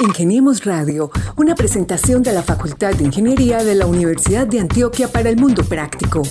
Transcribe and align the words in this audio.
Ingeniemos 0.00 0.64
Radio, 0.64 1.10
una 1.36 1.54
presentación 1.54 2.22
de 2.22 2.32
la 2.32 2.42
Facultad 2.42 2.94
de 2.94 3.04
Ingeniería 3.04 3.62
de 3.62 3.74
la 3.74 3.84
Universidad 3.86 4.46
de 4.46 4.60
Antioquia 4.60 5.08
para 5.08 5.28
el 5.28 5.36
Mundo 5.36 5.62
Práctico. 5.62 6.22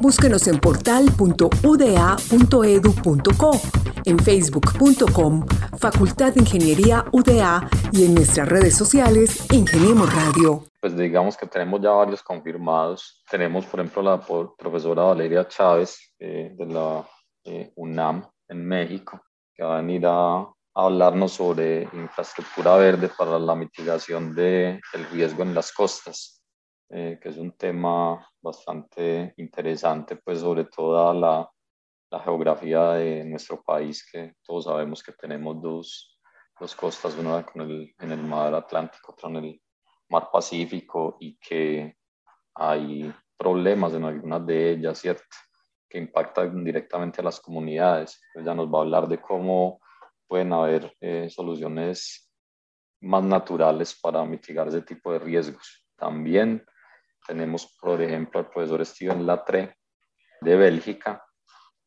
Búsquenos 0.00 0.46
en 0.48 0.58
portal.uda.edu.co, 0.58 3.50
en 4.06 4.18
facebook.com, 4.18 5.46
Facultad 5.78 6.32
de 6.32 6.40
Ingeniería 6.40 7.04
UDA 7.12 7.68
y 7.92 8.06
en 8.06 8.14
nuestras 8.14 8.48
redes 8.48 8.74
sociales, 8.76 9.46
Ingeniemos 9.52 10.12
Radio. 10.14 10.64
Pues 10.80 10.96
digamos 10.96 11.36
que 11.36 11.46
tenemos 11.46 11.82
ya 11.82 11.90
varios 11.90 12.22
confirmados. 12.22 13.22
Tenemos, 13.30 13.66
por 13.66 13.80
ejemplo, 13.80 14.02
la 14.02 14.18
profesora 14.56 15.02
Valeria 15.02 15.46
Chávez 15.46 16.14
eh, 16.18 16.54
de 16.56 16.66
la 16.66 17.06
eh, 17.44 17.70
UNAM 17.76 18.24
en 18.48 18.66
México, 18.66 19.20
que 19.54 19.62
va 19.62 19.78
a 19.78 19.82
venir 19.82 20.06
a 20.06 20.46
hablarnos 20.84 21.32
sobre 21.32 21.82
infraestructura 21.92 22.76
verde 22.76 23.10
para 23.16 23.38
la 23.38 23.54
mitigación 23.54 24.34
del 24.34 24.80
riesgo 25.10 25.42
en 25.42 25.54
las 25.54 25.72
costas, 25.72 26.42
eh, 26.88 27.18
que 27.20 27.28
es 27.28 27.36
un 27.36 27.52
tema 27.52 28.26
bastante 28.40 29.34
interesante, 29.36 30.16
pues 30.16 30.40
sobre 30.40 30.64
toda 30.64 31.12
la, 31.14 31.50
la, 32.10 32.20
geografía 32.20 32.92
de 32.92 33.24
nuestro 33.24 33.62
país, 33.62 34.08
que 34.10 34.34
todos 34.42 34.64
sabemos 34.64 35.02
que 35.02 35.12
tenemos 35.12 35.60
dos, 35.60 36.18
dos 36.58 36.74
costas, 36.74 37.16
una 37.16 37.44
con 37.44 37.62
el, 37.62 37.94
en 37.98 38.12
el 38.12 38.22
mar 38.22 38.54
Atlántico, 38.54 39.12
otra 39.12 39.28
en 39.28 39.36
el 39.36 39.62
mar 40.08 40.30
Pacífico, 40.32 41.16
y 41.20 41.36
que 41.36 41.96
hay 42.54 43.12
problemas 43.36 43.94
en 43.94 44.04
algunas 44.04 44.46
de 44.46 44.72
ellas, 44.72 44.98
¿cierto? 44.98 45.24
que 45.88 45.98
impactan 45.98 46.62
directamente 46.64 47.20
a 47.20 47.24
las 47.24 47.40
comunidades. 47.40 48.20
Ella 48.34 48.54
nos 48.54 48.72
va 48.72 48.78
a 48.78 48.82
hablar 48.82 49.08
de 49.08 49.20
cómo 49.20 49.80
pueden 50.30 50.52
haber 50.52 50.96
eh, 51.00 51.28
soluciones 51.28 52.30
más 53.00 53.24
naturales 53.24 53.98
para 54.00 54.24
mitigar 54.24 54.68
ese 54.68 54.82
tipo 54.82 55.12
de 55.12 55.18
riesgos. 55.18 55.84
También 55.96 56.64
tenemos, 57.26 57.76
por 57.80 58.00
ejemplo, 58.00 58.38
al 58.38 58.48
profesor 58.48 58.86
Steven 58.86 59.26
Latre 59.26 59.74
de 60.40 60.54
Bélgica, 60.54 61.20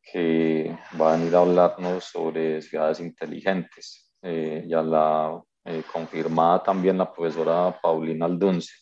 que 0.02 0.76
va 1.00 1.14
a 1.14 1.16
venir 1.16 1.34
a 1.34 1.38
hablarnos 1.38 2.04
sobre 2.04 2.60
ciudades 2.60 3.00
inteligentes. 3.00 4.12
Eh, 4.20 4.66
ya 4.68 4.82
la 4.82 5.42
eh, 5.64 5.82
confirmada 5.90 6.62
también 6.62 6.98
la 6.98 7.10
profesora 7.10 7.78
Paulina 7.80 8.26
Aldunce, 8.26 8.74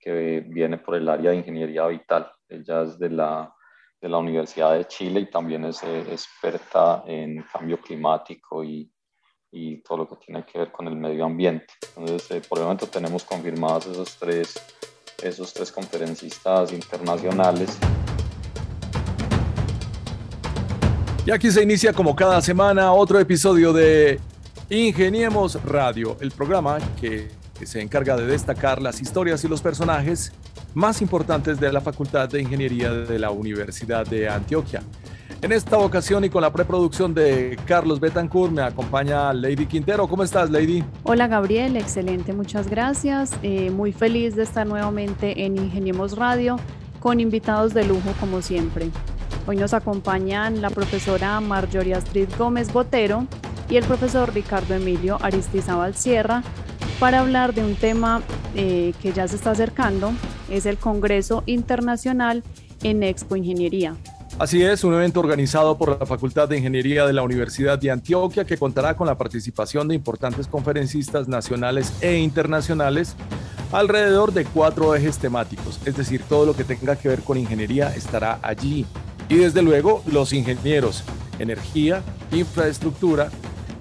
que 0.00 0.40
viene 0.40 0.78
por 0.78 0.96
el 0.96 1.08
área 1.08 1.30
de 1.30 1.36
ingeniería 1.36 1.86
vital. 1.86 2.28
Ella 2.48 2.82
es 2.82 2.98
de 2.98 3.10
la 3.10 3.54
de 4.00 4.08
la 4.08 4.18
Universidad 4.18 4.74
de 4.74 4.86
Chile 4.86 5.20
y 5.20 5.30
también 5.30 5.64
es 5.64 5.82
eh, 5.82 6.00
experta 6.10 7.04
en 7.06 7.42
cambio 7.42 7.78
climático 7.80 8.64
y, 8.64 8.90
y, 9.52 9.82
todo 9.82 9.98
lo 9.98 10.08
que 10.08 10.16
tiene 10.16 10.44
que 10.44 10.58
ver 10.58 10.72
con 10.72 10.88
el 10.88 10.96
medio 10.96 11.26
ambiente. 11.26 11.74
Entonces, 11.96 12.30
eh, 12.30 12.42
por 12.48 12.58
el 12.58 12.64
momento 12.64 12.86
tenemos 12.86 13.24
confirmados 13.24 13.86
esos 13.86 14.16
tres, 14.16 14.54
esos 15.22 15.52
tres 15.52 15.70
conferencistas 15.70 16.72
internacionales. 16.72 17.78
Y 21.26 21.30
aquí 21.30 21.50
se 21.50 21.62
inicia 21.62 21.92
como 21.92 22.16
cada 22.16 22.40
semana 22.40 22.92
otro 22.94 23.20
episodio 23.20 23.74
de 23.74 24.18
Ingeniemos 24.70 25.62
Radio, 25.64 26.16
el 26.20 26.30
programa 26.30 26.78
que 26.98 27.28
se 27.66 27.82
encarga 27.82 28.16
de 28.16 28.26
destacar 28.26 28.80
las 28.80 29.02
historias 29.02 29.44
y 29.44 29.48
los 29.48 29.60
personajes 29.60 30.32
más 30.74 31.02
importantes 31.02 31.58
de 31.58 31.72
la 31.72 31.80
Facultad 31.80 32.28
de 32.28 32.40
Ingeniería 32.40 32.92
de 32.92 33.18
la 33.18 33.30
Universidad 33.30 34.06
de 34.06 34.28
Antioquia. 34.28 34.82
En 35.42 35.52
esta 35.52 35.78
ocasión 35.78 36.22
y 36.24 36.28
con 36.28 36.42
la 36.42 36.52
preproducción 36.52 37.14
de 37.14 37.58
Carlos 37.64 37.98
Betancourt 37.98 38.52
me 38.52 38.60
acompaña 38.60 39.32
Lady 39.32 39.64
Quintero. 39.64 40.06
¿Cómo 40.06 40.22
estás, 40.22 40.50
Lady? 40.50 40.84
Hola, 41.02 41.28
Gabriel. 41.28 41.78
Excelente, 41.78 42.34
muchas 42.34 42.68
gracias. 42.68 43.32
Eh, 43.42 43.70
muy 43.70 43.92
feliz 43.92 44.36
de 44.36 44.42
estar 44.42 44.66
nuevamente 44.66 45.46
en 45.46 45.56
Ingeniemos 45.56 46.16
Radio 46.16 46.58
con 47.00 47.20
invitados 47.20 47.72
de 47.72 47.84
lujo 47.84 48.12
como 48.20 48.42
siempre. 48.42 48.90
Hoy 49.46 49.56
nos 49.56 49.72
acompañan 49.72 50.60
la 50.60 50.68
profesora 50.68 51.40
Marjorie 51.40 51.94
Astrid 51.94 52.28
Gómez 52.38 52.70
Botero 52.70 53.26
y 53.70 53.76
el 53.76 53.84
profesor 53.84 54.34
Ricardo 54.34 54.74
Emilio 54.74 55.18
Aristizábal 55.22 55.94
Sierra 55.94 56.42
para 56.98 57.20
hablar 57.20 57.54
de 57.54 57.64
un 57.64 57.76
tema 57.76 58.20
eh, 58.54 58.92
que 59.00 59.12
ya 59.14 59.26
se 59.26 59.36
está 59.36 59.52
acercando, 59.52 60.12
es 60.50 60.66
el 60.66 60.76
Congreso 60.76 61.42
Internacional 61.46 62.42
en 62.82 63.02
Expo 63.02 63.36
Ingeniería. 63.36 63.96
Así 64.38 64.62
es, 64.62 64.84
un 64.84 64.94
evento 64.94 65.20
organizado 65.20 65.76
por 65.76 65.98
la 65.98 66.06
Facultad 66.06 66.48
de 66.48 66.56
Ingeniería 66.56 67.06
de 67.06 67.12
la 67.12 67.22
Universidad 67.22 67.78
de 67.78 67.90
Antioquia 67.90 68.44
que 68.44 68.56
contará 68.56 68.96
con 68.96 69.06
la 69.06 69.18
participación 69.18 69.88
de 69.88 69.94
importantes 69.94 70.46
conferencistas 70.46 71.28
nacionales 71.28 71.92
e 72.00 72.16
internacionales 72.16 73.16
alrededor 73.72 74.32
de 74.32 74.44
cuatro 74.44 74.94
ejes 74.94 75.18
temáticos, 75.18 75.78
es 75.84 75.96
decir, 75.96 76.22
todo 76.28 76.46
lo 76.46 76.54
que 76.54 76.64
tenga 76.64 76.96
que 76.96 77.08
ver 77.08 77.20
con 77.20 77.38
ingeniería 77.38 77.94
estará 77.94 78.38
allí. 78.42 78.86
Y 79.28 79.36
desde 79.36 79.62
luego 79.62 80.02
los 80.06 80.32
ingenieros, 80.32 81.04
energía, 81.38 82.02
infraestructura, 82.32 83.30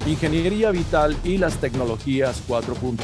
Ingeniería 0.10 0.72
Vital 0.72 1.16
y 1.24 1.38
las 1.38 1.62
tecnologías 1.62 2.42
4.0. 2.48 2.98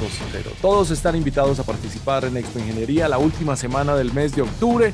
Todos 0.60 0.90
están 0.90 1.16
invitados 1.16 1.60
a 1.60 1.64
participar 1.64 2.26
en 2.26 2.36
Expo 2.36 2.58
Ingeniería 2.58 3.08
la 3.08 3.20
última 3.20 3.56
semana 3.56 3.96
del 3.96 4.12
mes 4.12 4.36
de 4.36 4.42
octubre. 4.42 4.92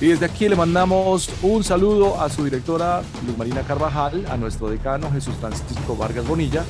Y 0.00 0.08
desde 0.08 0.26
aquí 0.26 0.48
le 0.48 0.56
mandamos 0.56 1.30
un 1.40 1.62
saludo 1.62 2.20
a 2.20 2.28
su 2.30 2.44
directora 2.44 3.02
Luz 3.24 3.38
Marina 3.38 3.62
Carvajal, 3.62 4.26
a 4.28 4.36
nuestro 4.36 4.68
decano 4.70 5.08
Jesús 5.12 5.36
Francisco 5.36 5.96
Vargas 5.96 6.26
Bonilla, 6.26 6.64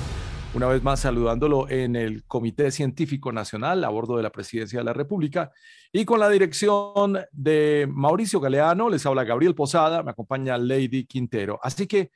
una 0.52 0.66
vez 0.66 0.82
más 0.82 1.00
saludándolo 1.00 1.70
en 1.70 1.96
el 1.96 2.24
Comité 2.24 2.70
Científico 2.70 3.32
Nacional 3.32 3.84
a 3.84 3.88
bordo 3.88 4.18
de 4.18 4.22
la 4.22 4.30
Presidencia 4.30 4.80
de 4.80 4.84
la 4.84 4.92
República 4.92 5.50
y 5.90 6.04
con 6.04 6.20
la 6.20 6.28
dirección 6.28 7.18
de 7.32 7.88
Mauricio 7.90 8.40
Galeano, 8.40 8.90
les 8.90 9.06
habla 9.06 9.24
Gabriel 9.24 9.54
Posada, 9.54 10.02
me 10.02 10.10
acompaña 10.10 10.58
Lady 10.58 11.06
Quintero. 11.06 11.58
Así 11.62 11.86
que 11.86 12.10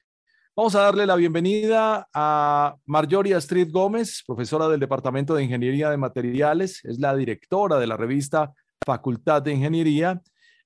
Vamos 0.59 0.75
a 0.75 0.85
darle 0.85 1.05
la 1.05 1.17
bienvenida 1.17 2.09
a 2.15 2.77
Marjorie 2.87 3.35
Astrid 3.35 3.71
Gómez, 3.71 4.25
profesora 4.27 4.69
del 4.69 4.81
Departamento 4.81 5.35
de 5.35 5.45
Ingeniería 5.45 5.91
de 5.91 5.99
Materiales, 5.99 6.83
es 6.87 6.99
la 6.99 7.15
directora 7.15 7.79
de 7.79 7.87
la 7.87 7.99
revista 7.99 8.55
Facultad 8.83 9.43
de 9.43 9.53
Ingeniería, 9.53 10.23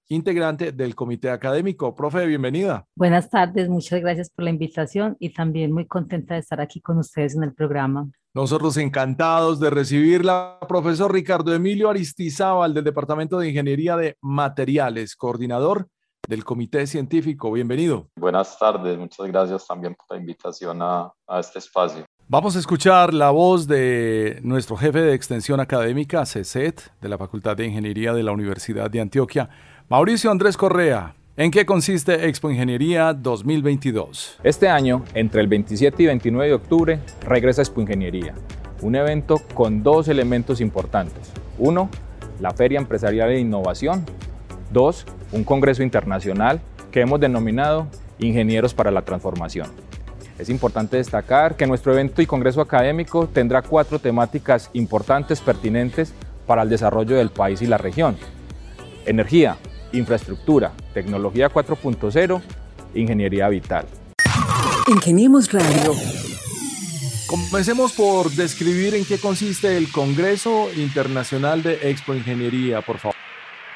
integrante 0.07 0.71
del 0.71 0.95
comité 0.95 1.31
académico. 1.31 1.93
Profe, 1.93 2.25
bienvenida. 2.25 2.87
Buenas 2.95 3.31
tardes, 3.31 3.69
muchas 3.69 4.01
gracias 4.01 4.31
por 4.31 4.45
la 4.45 4.51
invitación 4.51 5.17
y 5.19 5.31
también 5.31 5.73
muy 5.73 5.89
contenta 5.89 6.35
de 6.35 6.41
estar 6.41 6.61
aquí 6.61 6.81
con 6.81 6.99
ustedes 6.99 7.35
en 7.35 7.43
el 7.43 7.53
programa. 7.53 8.09
Nosotros 8.33 8.77
encantados 8.77 9.59
de 9.59 9.71
recibirla, 9.71 10.61
profesor 10.69 11.13
Ricardo 11.13 11.53
Emilio 11.53 11.91
Aristizábal 11.91 12.75
del 12.75 12.85
Departamento 12.85 13.41
de 13.41 13.49
Ingeniería 13.49 13.97
de 13.97 14.17
Materiales, 14.21 15.17
coordinador 15.17 15.89
del 16.31 16.45
Comité 16.45 16.87
Científico. 16.87 17.51
Bienvenido. 17.51 18.07
Buenas 18.17 18.57
tardes, 18.57 18.97
muchas 18.97 19.27
gracias 19.27 19.67
también 19.67 19.97
por 19.97 20.07
la 20.17 20.17
invitación 20.17 20.79
a, 20.81 21.13
este 21.39 21.59
espacio. 21.59 22.07
Vamos 22.29 22.55
a 22.55 22.61
escuchar 22.61 23.13
la 23.13 23.31
voz 23.31 23.67
de 23.67 24.39
nuestro 24.43 24.77
jefe 24.77 25.01
de 25.01 25.15
extensión 25.15 25.59
académica, 25.59 26.25
CECET, 26.25 26.93
de 27.01 27.09
la 27.09 27.19
Facultad 27.19 27.57
de 27.57 27.67
Ingeniería 27.67 28.15
de 28.15 28.23
la 28.23 28.31
Universidad 28.31 28.89
de 28.89 29.01
Antioquia, 29.01 29.51
Mauricio 29.89 30.31
Andrés 30.31 30.57
Correa. 30.57 31.17
¿En 31.37 31.51
qué 31.51 31.67
consiste 31.67 32.29
Expo 32.29 32.51
Ingeniería 32.51 33.13
2022? 33.13 34.39
Este 34.45 34.69
año, 34.69 35.05
entre 35.15 35.41
el 35.41 35.49
27 35.49 36.03
y 36.03 36.07
29 36.07 36.49
de 36.49 36.55
octubre, 36.55 37.01
regresa 37.23 37.63
Expo 37.63 37.81
Ingeniería, 37.81 38.35
un 38.83 38.95
evento 38.95 39.41
con 39.55 39.83
dos 39.83 40.07
elementos 40.07 40.61
importantes. 40.61 41.33
Uno, 41.59 41.89
la 42.39 42.53
Feria 42.53 42.79
Empresarial 42.79 43.31
de 43.31 43.41
Innovación, 43.41 44.05
Dos, 44.71 45.05
un 45.33 45.45
congreso 45.45 45.83
internacional 45.83 46.61
que 46.91 47.01
hemos 47.01 47.21
denominado 47.21 47.87
Ingenieros 48.19 48.75
para 48.75 48.91
la 48.91 49.03
Transformación. 49.03 49.69
Es 50.39 50.49
importante 50.49 50.97
destacar 50.97 51.57
que 51.57 51.67
nuestro 51.67 51.93
evento 51.93 52.23
y 52.23 52.27
congreso 52.27 52.61
académico 52.61 53.29
tendrá 53.29 53.63
cuatro 53.63 53.99
temáticas 53.99 54.71
importantes 54.73 55.41
pertinentes 55.41 56.15
para 56.47 56.63
el 56.63 56.71
desarrollo 56.71 57.17
del 57.17 57.31
país 57.31 57.61
y 57.63 57.67
la 57.67 57.79
región. 57.79 58.17
Energía, 59.05 59.59
infraestructura, 59.93 60.73
tecnología 60.95 61.51
4.0, 61.51 62.41
ingeniería 62.95 63.49
vital. 63.49 63.87
Ingeniemos 64.87 65.53
Radio. 65.53 65.95
Comencemos 67.27 67.93
por 67.93 68.31
describir 68.31 68.95
en 68.95 69.05
qué 69.05 69.19
consiste 69.19 69.77
el 69.77 69.93
Congreso 69.93 70.69
Internacional 70.77 71.63
de 71.63 71.91
Expo 71.91 72.15
Ingeniería, 72.15 72.81
por 72.81 72.99
favor. 72.99 73.20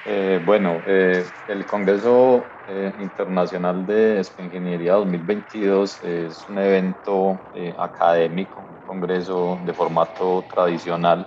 Eh, 0.07 0.39
bueno, 0.45 0.83
eh, 0.87 1.25
el 1.47 1.65
Congreso 1.65 2.57
eh, 2.67 2.93
Internacional 2.99 3.87
de 3.87 4.23
Ingeniería 4.37 4.95
2022 4.95 6.03
es 6.03 6.47
un 6.47 6.59
evento 6.59 7.47
académico, 7.79 8.61
un 8.61 8.77
congreso 8.83 9.63
de 9.65 9.73
formato 9.73 10.47
tradicional 10.53 11.27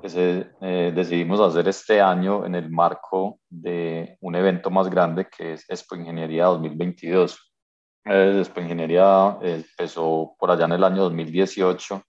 que 0.00 0.52
decidimos 0.94 1.40
hacer 1.40 1.68
este 1.68 2.00
año 2.00 2.44
en 2.44 2.54
el 2.54 2.70
marco 2.70 3.40
de 3.48 4.18
un 4.20 4.34
evento 4.34 4.70
más 4.70 4.88
grande 4.90 5.28
que 5.28 5.54
es 5.54 5.64
Expo 5.68 5.96
Ingeniería 5.96 6.44
2022. 6.46 7.52
Expo 8.04 8.60
Ingeniería 8.60 9.38
empezó 9.42 10.34
por 10.38 10.50
allá 10.50 10.66
en 10.66 10.72
el 10.72 10.84
año 10.84 11.02
2018 11.04 12.02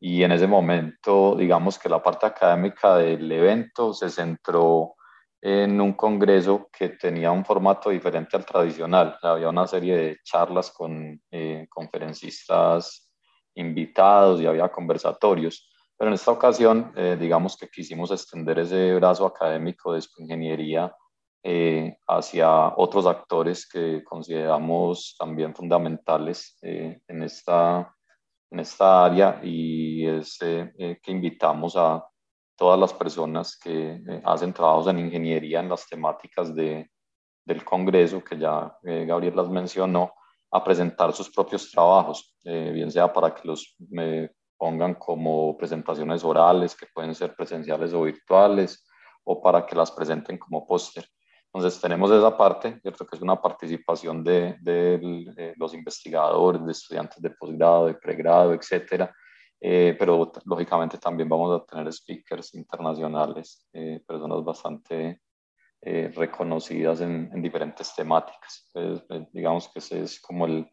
y 0.00 0.22
en 0.22 0.32
ese 0.32 0.46
momento, 0.46 1.34
digamos 1.36 1.78
que 1.78 1.88
la 1.88 2.02
parte 2.02 2.26
académica 2.26 2.96
del 2.96 3.30
evento 3.30 3.92
se 3.92 4.10
centró 4.10 4.94
en 5.40 5.80
un 5.80 5.92
congreso 5.92 6.68
que 6.72 6.90
tenía 6.90 7.30
un 7.30 7.44
formato 7.44 7.90
diferente 7.90 8.36
al 8.36 8.44
tradicional. 8.44 9.16
Había 9.22 9.48
una 9.48 9.66
serie 9.66 9.96
de 9.96 10.16
charlas 10.24 10.70
con 10.70 11.20
eh, 11.30 11.66
conferencistas 11.68 13.10
invitados 13.54 14.40
y 14.40 14.46
había 14.46 14.68
conversatorios. 14.70 15.68
Pero 15.96 16.10
en 16.10 16.14
esta 16.14 16.30
ocasión, 16.30 16.92
eh, 16.96 17.16
digamos 17.18 17.56
que 17.56 17.68
quisimos 17.68 18.10
extender 18.10 18.60
ese 18.60 18.94
brazo 18.94 19.26
académico 19.26 19.92
de 19.92 20.02
ingeniería 20.18 20.94
eh, 21.42 21.96
hacia 22.06 22.74
otros 22.76 23.06
actores 23.06 23.68
que 23.68 24.02
consideramos 24.04 25.16
también 25.18 25.54
fundamentales 25.54 26.58
en, 26.62 27.22
esta, 27.22 27.94
en 28.50 28.60
esta 28.60 29.04
área 29.04 29.40
y 29.42 30.06
es 30.06 30.38
que 30.38 31.10
invitamos 31.10 31.76
a 31.76 32.02
todas 32.58 32.78
las 32.78 32.92
personas 32.92 33.56
que 33.56 33.92
eh, 33.92 34.22
hacen 34.24 34.52
trabajos 34.52 34.88
en 34.88 34.98
ingeniería 34.98 35.60
en 35.60 35.68
las 35.68 35.86
temáticas 35.86 36.52
de, 36.54 36.90
del 37.44 37.64
Congreso, 37.64 38.22
que 38.22 38.36
ya 38.36 38.76
eh, 38.82 39.06
Gabriel 39.06 39.36
las 39.36 39.48
mencionó, 39.48 40.12
a 40.50 40.64
presentar 40.64 41.12
sus 41.12 41.30
propios 41.30 41.70
trabajos, 41.70 42.36
eh, 42.44 42.72
bien 42.72 42.90
sea 42.90 43.12
para 43.12 43.34
que 43.34 43.46
los 43.46 43.76
pongan 44.56 44.94
como 44.94 45.56
presentaciones 45.56 46.24
orales, 46.24 46.74
que 46.74 46.86
pueden 46.92 47.14
ser 47.14 47.36
presenciales 47.36 47.92
o 47.92 48.02
virtuales, 48.02 48.84
o 49.24 49.40
para 49.40 49.64
que 49.64 49.76
las 49.76 49.92
presenten 49.92 50.36
como 50.36 50.66
póster. 50.66 51.06
Entonces 51.52 51.80
tenemos 51.80 52.10
esa 52.10 52.36
parte, 52.36 52.78
¿cierto? 52.82 53.06
que 53.06 53.16
es 53.16 53.22
una 53.22 53.40
participación 53.40 54.22
de, 54.22 54.56
de, 54.60 55.54
los 55.56 55.72
investigadores, 55.72 56.64
de 56.64 56.72
estudiantes 56.72 57.22
de 57.22 57.30
posgrado, 57.30 57.86
de 57.86 57.94
pregrado, 57.94 58.52
etcétera, 58.52 59.14
eh, 59.60 59.96
pero 59.98 60.30
lógicamente 60.44 60.98
también 60.98 61.28
vamos 61.28 61.60
a 61.60 61.64
tener 61.64 61.92
speakers 61.92 62.54
internacionales, 62.54 63.66
eh, 63.72 64.00
personas 64.06 64.44
bastante 64.44 65.22
eh, 65.80 66.12
reconocidas 66.14 67.00
en, 67.00 67.30
en, 67.32 67.42
diferentes 67.42 67.94
temáticas. 67.94 68.70
digamos 69.32 69.68
que 69.68 69.78
ese 69.78 70.02
es 70.02 70.20
como 70.20 70.46
el, 70.46 70.70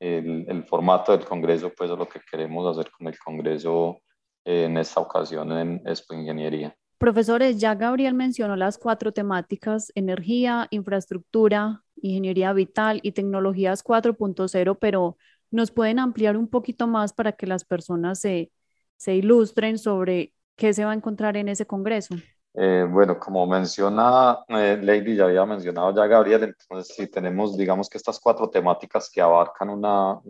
el, 0.00 0.46
el, 0.48 0.64
formato 0.64 1.12
del 1.12 1.26
Congreso, 1.26 1.70
pues 1.76 1.90
es 1.90 1.98
lo 1.98 2.08
que 2.08 2.20
queremos 2.28 2.66
hacer 2.66 2.90
con 2.90 3.08
el 3.08 3.18
Congreso 3.18 4.00
en 4.44 4.78
esta 4.78 5.00
ocasión 5.00 5.52
en 5.52 5.82
Expo 5.86 6.14
Ingeniería. 6.14 6.74
Profesores, 6.98 7.58
ya 7.58 7.74
Gabriel 7.74 8.14
mencionó 8.14 8.56
las 8.56 8.76
cuatro 8.76 9.12
temáticas, 9.12 9.92
energía, 9.94 10.66
infraestructura, 10.70 11.84
ingeniería 11.96 12.52
vital 12.52 13.00
y 13.02 13.12
tecnologías 13.12 13.82
4.0, 13.82 14.76
pero 14.80 15.16
¿Nos 15.50 15.70
pueden 15.70 15.98
ampliar 15.98 16.36
un 16.36 16.48
poquito 16.48 16.86
más 16.86 17.12
para 17.12 17.32
que 17.32 17.46
las 17.46 17.64
personas 17.64 18.20
se, 18.20 18.52
se 18.96 19.14
ilustren 19.14 19.78
sobre 19.78 20.34
qué 20.56 20.74
se 20.74 20.84
va 20.84 20.90
a 20.90 20.94
encontrar 20.94 21.36
en 21.36 21.48
ese 21.48 21.66
congreso? 21.66 22.14
Eh, 22.54 22.86
bueno, 22.88 23.18
como 23.18 23.46
menciona 23.46 24.40
eh, 24.48 24.78
Lady, 24.82 25.16
ya 25.16 25.24
había 25.24 25.46
mencionado 25.46 25.94
ya 25.94 26.06
Gabriel, 26.06 26.42
entonces 26.42 26.94
sí 26.94 27.06
tenemos, 27.06 27.56
digamos 27.56 27.88
que 27.88 27.98
estas 27.98 28.18
cuatro 28.20 28.50
temáticas 28.50 29.10
que 29.10 29.20
abarcan 29.20 29.70
una, 29.70 30.20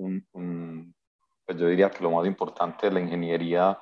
pues 1.44 1.58
yo 1.58 1.66
diría 1.66 1.90
que 1.90 2.04
lo 2.04 2.10
más 2.10 2.26
importante 2.26 2.86
de 2.86 2.92
la 2.92 3.00
ingeniería 3.00 3.78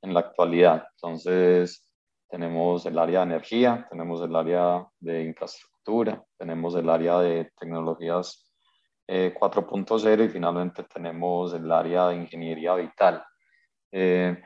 en 0.00 0.14
la 0.14 0.20
actualidad. 0.20 0.86
Entonces, 0.94 1.87
tenemos 2.28 2.84
el 2.86 2.98
área 2.98 3.20
de 3.20 3.26
energía, 3.26 3.86
tenemos 3.90 4.22
el 4.22 4.34
área 4.36 4.86
de 5.00 5.24
infraestructura, 5.24 6.22
tenemos 6.36 6.74
el 6.74 6.88
área 6.90 7.18
de 7.20 7.50
tecnologías 7.58 8.48
4.0 9.08 10.20
eh, 10.20 10.24
y 10.24 10.28
finalmente 10.28 10.84
tenemos 10.84 11.54
el 11.54 11.70
área 11.72 12.08
de 12.08 12.16
ingeniería 12.16 12.74
vital. 12.74 13.24
Eh, 13.90 14.36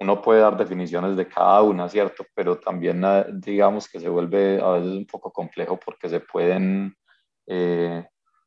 uno 0.00 0.20
puede 0.20 0.40
dar 0.40 0.56
definiciones 0.56 1.16
de 1.16 1.28
cada 1.28 1.62
una, 1.62 1.88
¿cierto? 1.88 2.24
Pero 2.34 2.58
también 2.58 3.04
eh, 3.04 3.26
digamos 3.34 3.88
que 3.88 4.00
se 4.00 4.08
vuelve 4.08 4.60
a 4.60 4.70
veces 4.70 4.92
un 4.92 5.06
poco 5.06 5.30
complejo 5.30 5.78
porque 5.78 6.08
se 6.08 6.20
pueden, 6.20 6.96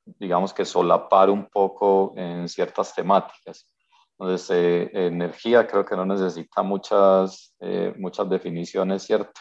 digamos 0.06 0.54
que 0.54 0.66
solapar 0.66 1.30
un 1.30 1.48
poco 1.50 2.14
en 2.18 2.50
ciertas 2.50 2.94
temáticas. 2.94 3.73
Entonces, 4.24 4.90
energía 4.94 5.68
creo 5.68 5.84
que 5.84 5.98
no 5.98 6.06
necesita 6.06 6.64
muchas, 6.64 7.54
muchas 7.98 8.30
definiciones, 8.30 9.04
¿cierto? 9.04 9.34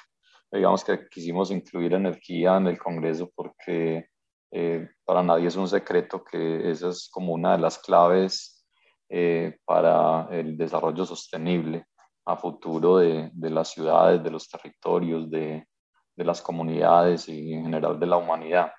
Digamos 0.50 0.84
que 0.84 1.08
quisimos 1.08 1.50
incluir 1.50 1.94
energía 1.94 2.56
en 2.56 2.66
el 2.66 2.78
Congreso 2.78 3.30
porque 3.34 4.08
eh, 4.50 4.86
para 5.06 5.22
nadie 5.22 5.48
es 5.48 5.56
un 5.56 5.66
secreto 5.66 6.22
que 6.22 6.70
esa 6.70 6.90
es 6.90 7.08
como 7.10 7.32
una 7.32 7.52
de 7.52 7.58
las 7.58 7.78
claves 7.78 8.66
eh, 9.08 9.58
para 9.64 10.28
el 10.30 10.58
desarrollo 10.58 11.06
sostenible 11.06 11.86
a 12.26 12.36
futuro 12.36 12.98
de, 12.98 13.30
de, 13.32 13.50
las 13.50 13.68
ciudades, 13.70 14.22
de 14.22 14.30
los 14.30 14.46
territorios, 14.50 15.30
de, 15.30 15.66
de, 16.14 16.24
las 16.24 16.42
comunidades 16.42 17.30
y 17.30 17.54
en 17.54 17.64
general 17.64 17.98
de 17.98 18.06
la 18.06 18.18
humanidad. 18.18 18.72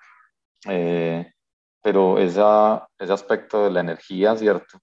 Eh, 0.69 1.25
pero 1.81 2.19
esa, 2.19 2.87
ese 2.99 3.11
aspecto 3.11 3.63
de 3.63 3.71
la 3.71 3.79
energía, 3.79 4.35
¿cierto? 4.37 4.77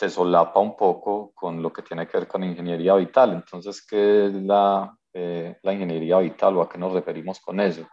Se 0.00 0.08
solapa 0.08 0.58
un 0.60 0.76
poco 0.76 1.30
con 1.34 1.62
lo 1.62 1.72
que 1.72 1.82
tiene 1.82 2.06
que 2.06 2.18
ver 2.18 2.26
con 2.26 2.42
ingeniería 2.42 2.94
vital. 2.94 3.34
Entonces, 3.34 3.86
¿qué 3.86 4.26
es 4.26 4.32
la, 4.32 4.96
la 5.12 5.72
ingeniería 5.72 6.18
vital 6.18 6.56
o 6.56 6.62
a 6.62 6.68
qué 6.68 6.78
nos 6.78 6.92
referimos 6.92 7.38
con 7.40 7.60
eso? 7.60 7.86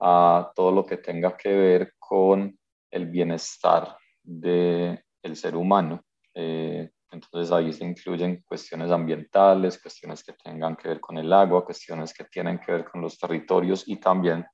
a 0.00 0.52
todo 0.54 0.72
lo 0.72 0.84
que 0.84 0.98
tenga 0.98 1.36
que 1.36 1.48
ver 1.48 1.94
con 1.98 2.58
el 2.90 3.06
bienestar 3.06 3.96
del 4.22 5.02
el 5.22 5.36
ser 5.36 5.56
humano. 5.56 6.02
Eh, 6.34 6.90
entonces 7.10 7.50
ahí 7.50 7.72
se 7.72 7.84
incluyen 7.84 8.42
cuestiones 8.46 8.90
ambientales, 8.90 9.80
cuestiones 9.80 10.22
que 10.22 10.34
tengan 10.34 10.76
que 10.76 10.88
ver 10.88 11.00
con 11.00 11.16
el 11.16 11.32
agua, 11.32 11.64
cuestiones 11.64 12.12
que 12.12 12.24
tienen 12.24 12.58
que 12.58 12.72
ver 12.72 12.84
con 12.84 13.00
los 13.00 13.18
territorios 13.18 13.88
y 13.88 13.96
también 13.96 14.44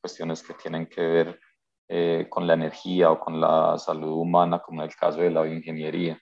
cuestiones 0.00 0.42
que 0.42 0.54
tienen 0.54 0.86
que 0.86 1.00
ver 1.00 1.40
eh, 1.88 2.26
con 2.28 2.46
la 2.46 2.54
energía 2.54 3.12
o 3.12 3.20
con 3.20 3.40
la 3.40 3.78
salud 3.78 4.10
humana, 4.10 4.58
como 4.60 4.82
en 4.82 4.88
el 4.88 4.96
caso 4.96 5.20
de 5.20 5.30
la 5.30 5.42
bioingeniería. 5.42 6.20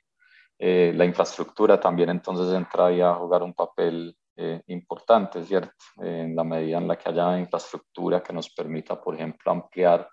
Eh, 0.59 0.93
la 0.95 1.05
infraestructura 1.05 1.81
también 1.81 2.11
entonces 2.11 2.55
entra 2.55 2.87
ahí 2.87 3.01
a 3.01 3.15
jugar 3.15 3.43
un 3.43 3.55
papel 3.55 4.17
eh, 4.37 4.63
importante, 4.67 5.45
¿cierto? 5.45 5.73
en 5.99 6.35
la 6.35 6.45
medida 6.45 6.79
en 6.79 6.89
la 6.89 6.97
que 6.97 7.09
haya 7.09 7.39
infraestructura 7.39 8.23
que 8.23 8.33
nos 8.33 8.51
permita, 8.51 9.01
por 9.01 9.15
ejemplo, 9.15 9.53
ampliar 9.53 10.09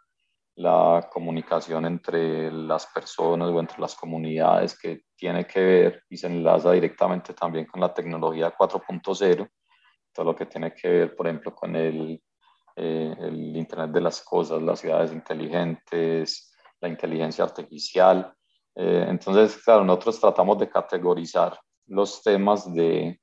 la 0.56 1.10
comunicación 1.12 1.86
entre 1.86 2.52
las 2.52 2.86
personas 2.88 3.50
o 3.50 3.60
entre 3.60 3.80
las 3.80 3.96
comunidades 3.96 4.78
que 4.78 5.06
tiene 5.16 5.48
que 5.48 5.60
ver 5.62 6.04
y 6.10 6.18
se 6.18 6.28
enlaza 6.28 6.72
directamente 6.72 7.34
también 7.34 7.66
con 7.66 7.82
la 7.82 7.94
tecnología 7.94 8.54
4.0, 8.56 9.50
todo 10.14 10.26
lo 10.26 10.36
que 10.36 10.46
tiene 10.46 10.74
que 10.74 10.90
ver, 10.90 11.16
por 11.16 11.28
ejemplo, 11.28 11.56
con 11.56 11.76
el, 11.76 12.22
eh, 12.76 13.16
el 13.20 13.56
Internet 13.56 13.92
de 13.92 14.02
las 14.02 14.22
Cosas, 14.22 14.62
las 14.62 14.80
ciudades 14.80 15.12
inteligentes, 15.14 16.54
la 16.80 16.90
inteligencia 16.90 17.44
artificial. 17.44 18.34
Eh, 18.76 19.06
entonces, 19.10 19.62
claro, 19.64 19.84
nosotros 19.84 20.20
tratamos 20.20 20.58
de 20.60 20.70
categorizar 20.70 21.60
los 21.88 22.22
temas 22.22 22.74
de, 22.74 23.20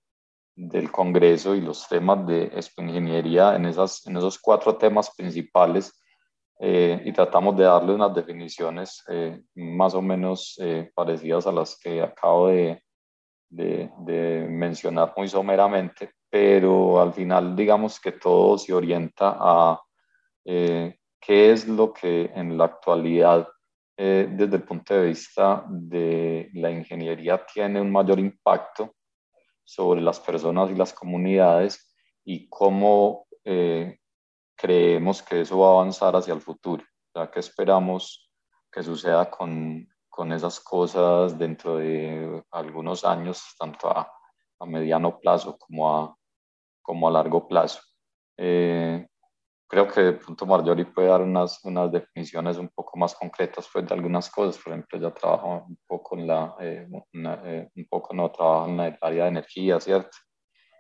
del 0.55 0.91
Congreso 0.91 1.55
y 1.55 1.61
los 1.61 1.87
temas 1.87 2.27
de 2.27 2.51
ingeniería 2.79 3.55
en, 3.55 3.67
esas, 3.67 4.07
en 4.07 4.17
esos 4.17 4.39
cuatro 4.39 4.77
temas 4.77 5.11
principales 5.17 5.93
eh, 6.61 7.01
y 7.05 7.13
tratamos 7.13 7.57
de 7.57 7.65
darle 7.65 7.95
unas 7.95 8.13
definiciones 8.13 9.05
eh, 9.09 9.41
más 9.55 9.95
o 9.95 10.03
menos 10.03 10.59
eh, 10.61 10.91
parecidas 10.93 11.47
a 11.47 11.53
las 11.53 11.79
que 11.79 12.03
acabo 12.03 12.49
de, 12.49 12.83
de, 13.49 13.89
de, 13.99 14.49
mencionar 14.51 15.15
muy 15.17 15.29
someramente, 15.29 16.11
pero 16.29 17.01
al 17.01 17.13
final 17.13 17.55
digamos 17.55 18.01
que 18.01 18.11
todo 18.11 18.59
se 18.59 18.75
orienta 18.75 19.37
a 19.39 19.81
qué 20.45 21.53
es 21.53 21.69
lo 21.69 21.93
que 21.93 22.31
en 22.35 22.57
la 22.57 22.65
actualidad 22.65 23.47
desde 24.05 24.57
el 24.57 24.63
punto 24.63 24.95
de 24.95 25.07
vista 25.07 25.65
de 25.69 26.51
la 26.55 26.71
ingeniería 26.71 27.45
tiene 27.45 27.81
un 27.81 27.91
mayor 27.91 28.21
impacto 28.21 28.95
sobre 29.65 30.01
las 30.01 30.21
personas 30.21 30.71
y 30.71 30.75
las 30.75 30.93
comunidades 30.93 31.95
y 32.25 32.49
cómo 32.49 33.27
eh, 33.45 33.99
creemos 34.55 35.23
que 35.23 35.41
eso 35.41 35.59
va 35.59 35.69
a 35.69 35.73
avanzar 35.73 36.15
hacia 36.15 36.33
el 36.33 36.41
futuro. 36.41 36.85
Ya 37.15 37.31
que 37.31 37.41
esperamos 37.41 38.31
que 38.71 38.83
suceda 38.83 39.31
con, 39.31 39.89
con 40.09 40.33
esas 40.33 40.61
cosas 40.61 41.39
dentro 41.39 41.79
de 41.79 42.43
algunos 42.51 43.05
años, 43.05 43.43
tanto 43.59 43.89
a, 43.89 44.11
a 44.61 44.67
mediano 44.67 45.19
plazo 45.19 45.59
como 45.59 45.97
a, 45.97 46.17
como 46.83 47.09
a 47.09 47.11
largo 47.11 47.49
plazo. 47.49 47.81
Eh, 48.37 49.07
creo 49.69 49.87
que 49.87 50.01
de 50.01 50.13
pronto 50.15 50.47
Marjorie 50.47 50.87
puede 50.87 51.09
dar 51.09 51.23
unas, 51.23 51.63
unas 51.65 51.93
definiciones 51.93 52.57
un 52.57 52.69
poco 52.69 52.99
más 52.99 53.15
concretas 53.15 53.69
pues, 53.73 53.87
de 53.87 53.95
algunas 53.95 54.31
cosas. 54.31 54.63
Por 54.63 54.73
ejemplo, 54.73 54.99
ella 54.99 55.15
trabaja 55.15 55.65
un 55.69 55.79
poco 55.87 56.19
en 56.19 56.27
la, 56.27 56.55
eh, 56.61 56.89
eh, 57.45 57.69
un 57.77 57.87
poco 57.89 58.15
no 58.15 58.31
trabaja 58.31 58.71
en 58.71 58.81
el 58.81 58.99
área 59.01 59.25
de 59.25 59.31
energía, 59.31 59.79
¿cierto? 59.79 60.17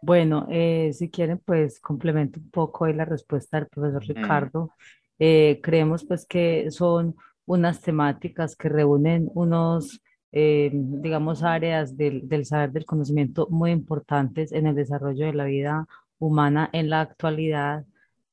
Bueno, 0.00 0.46
eh, 0.50 0.92
si 0.92 1.10
quieren, 1.10 1.38
pues 1.44 1.80
complemento 1.80 2.40
un 2.40 2.50
poco 2.50 2.84
ahí 2.84 2.94
la 2.94 3.04
respuesta 3.04 3.58
del 3.58 3.68
profesor 3.68 4.04
Ricardo. 4.06 4.70
creemos 5.18 6.04
pues 6.04 6.26
que 6.26 6.70
son 6.70 7.16
unas 7.46 7.80
temáticas 7.80 8.54
que 8.54 8.68
reúnen 8.68 9.28
unos 9.34 10.00
eh, 10.30 10.70
digamos, 10.72 11.42
áreas 11.42 11.96
del, 11.96 12.28
del 12.28 12.44
saber 12.44 12.70
del 12.72 12.84
conocimiento 12.84 13.48
muy 13.50 13.70
importantes 13.70 14.52
en 14.52 14.66
el 14.66 14.74
desarrollo 14.74 15.26
de 15.26 15.32
la 15.32 15.44
vida 15.44 15.86
humana 16.18 16.68
en 16.72 16.90
la 16.90 17.00
actualidad. 17.00 17.86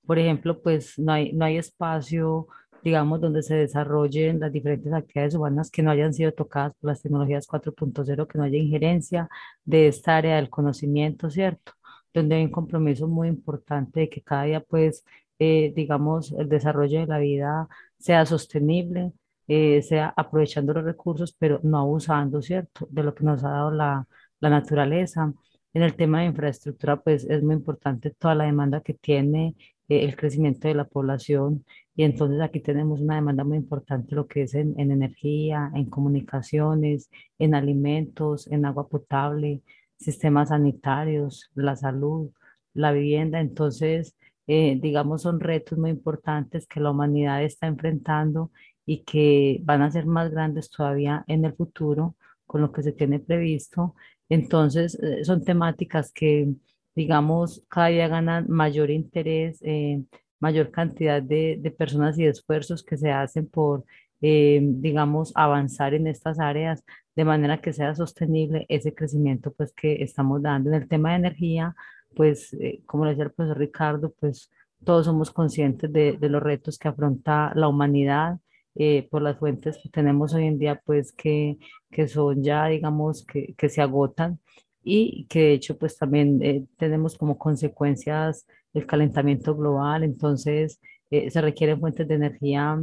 Por 0.06 0.20
ejemplo, 0.20 0.62
pues 0.62 0.98
no 1.00 1.14
hay, 1.14 1.34
no 1.34 1.46
hay 1.46 1.58
espacio, 1.58 2.48
digamos, 2.84 3.20
donde 3.22 3.42
se 3.44 3.56
desarrollen 3.56 4.40
las 4.40 4.52
diferentes 4.52 4.94
actividades 4.94 5.36
humanas 5.36 5.72
que 5.72 5.82
no 5.82 5.92
hayan 5.92 6.14
sido 6.14 6.32
tocadas 6.34 6.74
por 6.80 6.90
las 6.92 7.02
tecnologías 7.02 7.48
4.0, 7.48 8.28
que 8.28 8.38
no 8.38 8.44
haya 8.44 8.58
injerencia 8.58 9.28
de 9.64 9.88
esta 9.88 10.18
área 10.18 10.36
del 10.36 10.50
conocimiento, 10.50 11.30
¿cierto? 11.30 11.74
Donde 12.14 12.36
hay 12.36 12.44
un 12.46 12.52
compromiso 12.52 13.08
muy 13.08 13.28
importante 13.28 14.02
de 14.02 14.10
que 14.10 14.22
cada 14.22 14.44
día, 14.44 14.62
pues, 14.62 15.04
eh, 15.40 15.74
digamos, 15.76 16.32
el 16.34 16.48
desarrollo 16.50 17.00
de 17.02 17.08
la 17.08 17.18
vida 17.20 17.68
sea 17.98 18.26
sostenible, 18.26 19.12
eh, 19.48 19.82
sea 19.82 20.14
aprovechando 20.16 20.74
los 20.74 20.84
recursos, 20.86 21.34
pero 21.38 21.60
no 21.64 21.80
abusando, 21.80 22.42
¿cierto?, 22.42 22.88
de 22.92 23.04
lo 23.04 23.14
que 23.16 23.24
nos 23.24 23.44
ha 23.44 23.50
dado 23.50 23.72
la, 23.72 24.08
la 24.40 24.50
naturaleza. 24.50 25.34
En 25.74 25.82
el 25.84 25.96
tema 25.96 26.22
de 26.22 26.28
infraestructura, 26.28 27.02
pues 27.02 27.26
es 27.26 27.44
muy 27.44 27.56
importante 27.56 28.12
toda 28.12 28.36
la 28.36 28.46
demanda 28.46 28.82
que 28.82 28.94
tiene 28.94 29.56
el 29.88 30.16
crecimiento 30.16 30.68
de 30.68 30.76
la 30.76 30.86
población 30.86 31.66
y 31.96 32.04
entonces 32.04 32.42
aquí 32.42 32.60
tenemos 32.60 33.00
una 33.00 33.16
demanda 33.16 33.44
muy 33.44 33.58
importante, 33.58 34.16
lo 34.16 34.28
que 34.28 34.44
es 34.44 34.54
en, 34.54 34.78
en 34.80 34.92
energía, 34.92 35.72
en 35.76 35.86
comunicaciones, 35.90 37.10
en 37.40 37.56
alimentos, 37.56 38.48
en 38.48 38.66
agua 38.66 38.90
potable, 38.90 39.62
sistemas 39.98 40.50
sanitarios, 40.50 41.52
la 41.56 41.76
salud, 41.76 42.32
la 42.74 42.92
vivienda. 42.92 43.40
Entonces, 43.40 44.16
eh, 44.48 44.78
digamos, 44.82 45.22
son 45.24 45.40
retos 45.40 45.78
muy 45.80 45.90
importantes 45.90 46.68
que 46.68 46.80
la 46.82 46.92
humanidad 46.92 47.44
está 47.44 47.68
enfrentando 47.68 48.52
y 48.86 49.04
que 49.04 49.62
van 49.64 49.82
a 49.82 49.92
ser 49.92 50.06
más 50.06 50.32
grandes 50.32 50.70
todavía 50.70 51.24
en 51.28 51.46
el 51.46 51.56
futuro 51.56 52.16
con 52.46 52.62
lo 52.62 52.72
que 52.72 52.84
se 52.84 52.92
tiene 52.92 53.20
previsto. 53.20 53.96
Entonces, 54.30 54.96
eh, 55.02 55.24
son 55.24 55.44
temáticas 55.44 56.12
que, 56.12 56.54
digamos, 56.96 57.64
cada 57.70 57.88
día 57.88 58.08
ganan 58.08 58.46
mayor 58.50 58.90
interés, 58.90 59.60
eh, 59.62 60.04
mayor 60.40 60.72
cantidad 60.72 61.22
de, 61.22 61.58
de, 61.60 61.72
personas 61.72 62.18
y 62.18 62.24
de 62.24 62.30
esfuerzos 62.30 62.84
que 62.84 62.98
se 62.98 63.12
hacen 63.12 63.48
por, 63.48 63.84
digamos, 64.22 65.32
avanzar 65.36 65.94
en 65.94 66.08
estas 66.08 66.40
áreas 66.40 66.84
de 67.16 67.26
manera 67.26 67.62
que 67.62 67.74
sea 67.74 67.96
sostenible 67.96 68.66
ese 68.70 68.94
crecimiento 68.94 69.54
pues 69.54 69.72
que 69.74 70.04
estamos 70.04 70.42
dando. 70.42 70.70
En 70.70 70.82
el 70.82 70.88
tema 70.88 71.12
de 71.12 71.18
energía, 71.18 71.76
pues, 72.16 72.54
eh, 72.54 72.82
como 72.86 73.06
decía 73.06 73.26
el 73.26 73.32
profesor 73.32 73.58
Ricardo, 73.58 74.14
pues 74.20 74.52
todos 74.84 75.06
somos 75.06 75.32
conscientes 75.32 75.92
de, 75.92 76.18
de 76.20 76.30
los 76.30 76.44
retos 76.44 76.78
que 76.78 76.88
afronta 76.88 77.52
la 77.56 77.68
humanidad 77.68 78.40
eh, 78.76 79.08
por 79.10 79.22
las 79.22 79.38
fuentes 79.38 79.78
que 79.82 79.90
tenemos 79.90 80.34
hoy 80.34 80.46
en 80.48 80.60
día, 80.60 80.82
pues 80.86 81.14
que, 81.14 81.58
que 81.90 82.08
son 82.08 82.44
ya, 82.44 82.66
digamos, 82.68 83.26
que, 83.26 83.54
que, 83.58 83.70
se 83.70 83.82
agotan 83.82 84.40
y 84.86 85.26
que 85.26 85.40
de 85.40 85.54
hecho, 85.54 85.78
pues 85.78 85.98
también 85.98 86.42
eh, 86.42 86.66
tenemos 86.78 87.18
como 87.18 87.38
consecuencias 87.38 88.46
el 88.74 88.86
calentamiento 88.86 89.56
global, 89.56 90.04
entonces 90.04 90.80
se 91.10 91.42
requieren 91.42 91.80
fuentes 91.80 92.08
de 92.08 92.16
energía 92.16 92.78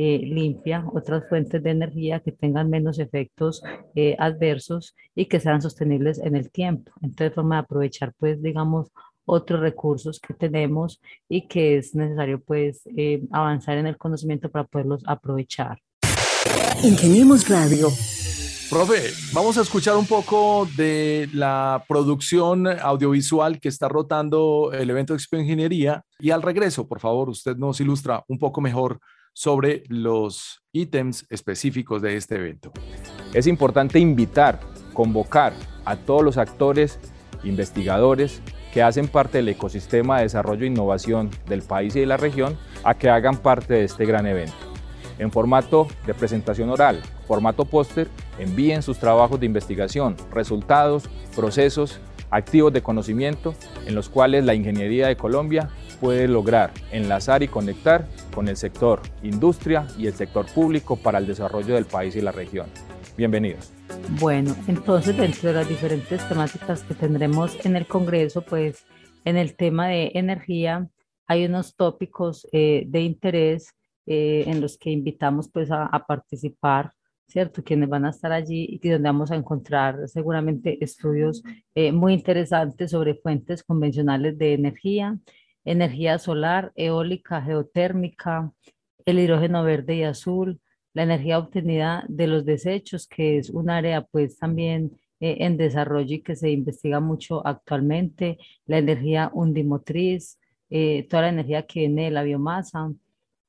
eh, 0.00 0.20
limpia, 0.22 0.84
otras 0.94 1.28
fuentes 1.28 1.60
de 1.60 1.70
energía 1.70 2.20
que 2.20 2.30
tengan 2.30 2.70
menos 2.70 3.00
efectos 3.00 3.64
eh, 3.96 4.14
adversos 4.20 4.94
y 5.16 5.26
que 5.26 5.40
sean 5.40 5.60
sostenibles 5.60 6.20
en 6.20 6.36
el 6.36 6.52
tiempo. 6.52 6.92
Entonces, 7.02 7.34
forma 7.34 7.56
de 7.56 7.62
aprovechar, 7.62 8.14
pues, 8.16 8.40
digamos, 8.40 8.92
otros 9.24 9.58
recursos 9.58 10.20
que 10.20 10.34
tenemos 10.34 11.00
y 11.28 11.48
que 11.48 11.78
es 11.78 11.96
necesario, 11.96 12.40
pues, 12.40 12.82
eh, 12.96 13.24
avanzar 13.32 13.76
en 13.76 13.88
el 13.88 13.96
conocimiento 13.96 14.48
para 14.48 14.68
poderlos 14.68 15.02
aprovechar. 15.04 15.80
Ingeniemos 16.84 17.48
Radio. 17.48 17.88
Profe, 18.70 19.14
vamos 19.32 19.56
a 19.56 19.62
escuchar 19.62 19.96
un 19.96 20.04
poco 20.04 20.68
de 20.76 21.26
la 21.32 21.82
producción 21.88 22.66
audiovisual 22.66 23.60
que 23.60 23.70
está 23.70 23.88
rotando 23.88 24.72
el 24.74 24.90
evento 24.90 25.14
Expo 25.14 25.38
Ingeniería 25.38 26.04
y 26.18 26.32
al 26.32 26.42
regreso, 26.42 26.86
por 26.86 27.00
favor, 27.00 27.30
usted 27.30 27.56
nos 27.56 27.80
ilustra 27.80 28.24
un 28.28 28.38
poco 28.38 28.60
mejor 28.60 29.00
sobre 29.32 29.84
los 29.88 30.62
ítems 30.70 31.24
específicos 31.30 32.02
de 32.02 32.16
este 32.16 32.34
evento. 32.34 32.70
Es 33.32 33.46
importante 33.46 34.00
invitar, 34.00 34.60
convocar 34.92 35.54
a 35.86 35.96
todos 35.96 36.22
los 36.22 36.36
actores, 36.36 36.98
investigadores 37.44 38.42
que 38.74 38.82
hacen 38.82 39.08
parte 39.08 39.38
del 39.38 39.48
ecosistema 39.48 40.18
de 40.18 40.24
desarrollo 40.24 40.64
e 40.64 40.68
innovación 40.68 41.30
del 41.46 41.62
país 41.62 41.96
y 41.96 42.00
de 42.00 42.06
la 42.06 42.18
región 42.18 42.58
a 42.84 42.92
que 42.98 43.08
hagan 43.08 43.38
parte 43.38 43.72
de 43.72 43.84
este 43.84 44.04
gran 44.04 44.26
evento. 44.26 44.52
En 45.18 45.32
formato 45.32 45.88
de 46.06 46.12
presentación 46.12 46.68
oral, 46.68 47.02
formato 47.28 47.66
póster, 47.66 48.08
envíen 48.38 48.82
sus 48.82 48.98
trabajos 48.98 49.38
de 49.38 49.46
investigación, 49.46 50.16
resultados, 50.32 51.08
procesos, 51.36 52.00
activos 52.30 52.72
de 52.72 52.82
conocimiento 52.82 53.54
en 53.86 53.94
los 53.94 54.08
cuales 54.08 54.44
la 54.44 54.54
ingeniería 54.54 55.06
de 55.06 55.16
Colombia 55.16 55.68
puede 56.00 56.26
lograr 56.28 56.72
enlazar 56.90 57.42
y 57.42 57.48
conectar 57.48 58.06
con 58.34 58.48
el 58.48 58.56
sector 58.56 59.02
industria 59.22 59.86
y 59.98 60.06
el 60.06 60.14
sector 60.14 60.46
público 60.46 60.96
para 60.96 61.18
el 61.18 61.26
desarrollo 61.26 61.74
del 61.74 61.84
país 61.84 62.16
y 62.16 62.20
la 62.20 62.32
región. 62.32 62.66
Bienvenidos. 63.16 63.72
Bueno, 64.20 64.54
entonces 64.68 65.16
dentro 65.16 65.48
de 65.48 65.54
las 65.54 65.68
diferentes 65.68 66.26
temáticas 66.28 66.82
que 66.82 66.94
tendremos 66.94 67.64
en 67.66 67.76
el 67.76 67.86
Congreso, 67.86 68.42
pues 68.42 68.84
en 69.24 69.36
el 69.36 69.54
tema 69.56 69.88
de 69.88 70.12
energía 70.14 70.88
hay 71.26 71.44
unos 71.44 71.74
tópicos 71.74 72.46
eh, 72.52 72.84
de 72.86 73.00
interés 73.00 73.74
eh, 74.06 74.44
en 74.46 74.60
los 74.60 74.78
que 74.78 74.90
invitamos 74.90 75.50
pues 75.52 75.70
a, 75.70 75.86
a 75.86 76.06
participar 76.06 76.92
¿cierto? 77.28 77.62
Quienes 77.62 77.88
van 77.88 78.06
a 78.06 78.10
estar 78.10 78.32
allí 78.32 78.80
y 78.82 78.88
donde 78.88 79.08
vamos 79.08 79.30
a 79.30 79.36
encontrar 79.36 80.08
seguramente 80.08 80.82
estudios 80.82 81.42
eh, 81.74 81.92
muy 81.92 82.14
interesantes 82.14 82.90
sobre 82.90 83.14
fuentes 83.14 83.62
convencionales 83.62 84.36
de 84.38 84.54
energía 84.54 85.18
energía 85.70 86.18
solar, 86.18 86.72
eólica, 86.76 87.42
geotérmica, 87.42 88.52
el 89.04 89.18
hidrógeno 89.18 89.62
verde 89.64 89.96
y 89.96 90.02
azul, 90.02 90.60
la 90.94 91.02
energía 91.02 91.38
obtenida 91.38 92.04
de 92.08 92.26
los 92.26 92.44
desechos, 92.44 93.06
que 93.06 93.38
es 93.38 93.50
un 93.50 93.68
área 93.70 94.02
pues 94.02 94.38
también 94.38 94.92
eh, 95.20 95.36
en 95.40 95.56
desarrollo 95.56 96.14
y 96.14 96.22
que 96.22 96.36
se 96.36 96.50
investiga 96.50 97.00
mucho 97.00 97.46
actualmente, 97.46 98.38
la 98.66 98.78
energía 98.78 99.30
undimotriz, 99.32 100.38
eh, 100.70 101.06
toda 101.08 101.22
la 101.24 101.28
energía 101.30 101.66
que 101.66 101.80
viene 101.80 102.04
de 102.04 102.10
la 102.12 102.22
biomasa, 102.22 102.90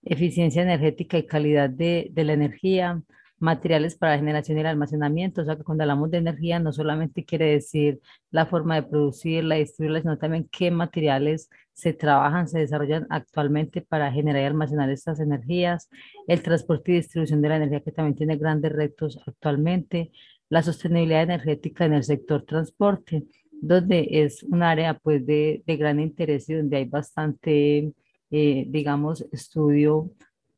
eficiencia 0.04 0.62
energética 0.62 1.18
y 1.18 1.26
calidad 1.26 1.70
de, 1.70 2.10
de 2.12 2.24
la 2.24 2.34
energía, 2.34 3.02
materiales 3.40 3.96
para 3.96 4.14
la 4.14 4.20
generación 4.20 4.58
y 4.58 4.62
el 4.62 4.68
almacenamiento. 4.68 5.42
O 5.42 5.46
sea 5.46 5.56
que 5.56 5.64
cuando 5.64 5.84
hablamos 5.84 6.12
de 6.12 6.18
energía 6.18 6.60
no 6.60 6.72
solamente 6.74 7.26
quiere 7.26 7.46
decir 7.46 8.00
la 8.32 8.46
forma 8.46 8.76
de 8.76 8.84
producirla, 8.84 9.56
distribuirla, 9.56 10.02
sino 10.02 10.18
también 10.18 10.48
qué 10.52 10.72
materiales 10.72 11.50
se 11.74 11.94
trabajan, 11.94 12.48
se 12.48 12.60
desarrollan 12.60 13.08
actualmente 13.10 13.82
para 13.82 14.12
generar 14.12 14.42
y 14.44 14.46
almacenar 14.46 14.90
estas 14.90 15.20
energías, 15.20 15.90
el 16.28 16.42
transporte 16.44 16.92
y 16.92 16.96
distribución 16.96 17.42
de 17.42 17.50
la 17.50 17.56
energía 17.56 17.82
que 17.82 17.92
también 17.92 18.16
tiene 18.16 18.38
grandes 18.38 18.74
retos 18.74 19.20
actualmente, 19.26 20.12
la 20.50 20.62
sostenibilidad 20.62 21.24
energética 21.24 21.86
en 21.86 21.94
el 21.94 22.04
sector 22.04 22.44
transporte, 22.44 23.24
donde 23.62 24.08
es 24.12 24.44
un 24.44 24.64
área 24.64 24.96
pues 24.96 25.26
de, 25.26 25.64
de 25.66 25.78
gran 25.78 26.00
interés 26.00 26.50
y 26.50 26.56
donde 26.56 26.78
hay 26.78 26.86
bastante, 26.86 27.94
eh, 28.32 28.66
digamos, 28.68 29.26
estudio 29.32 30.12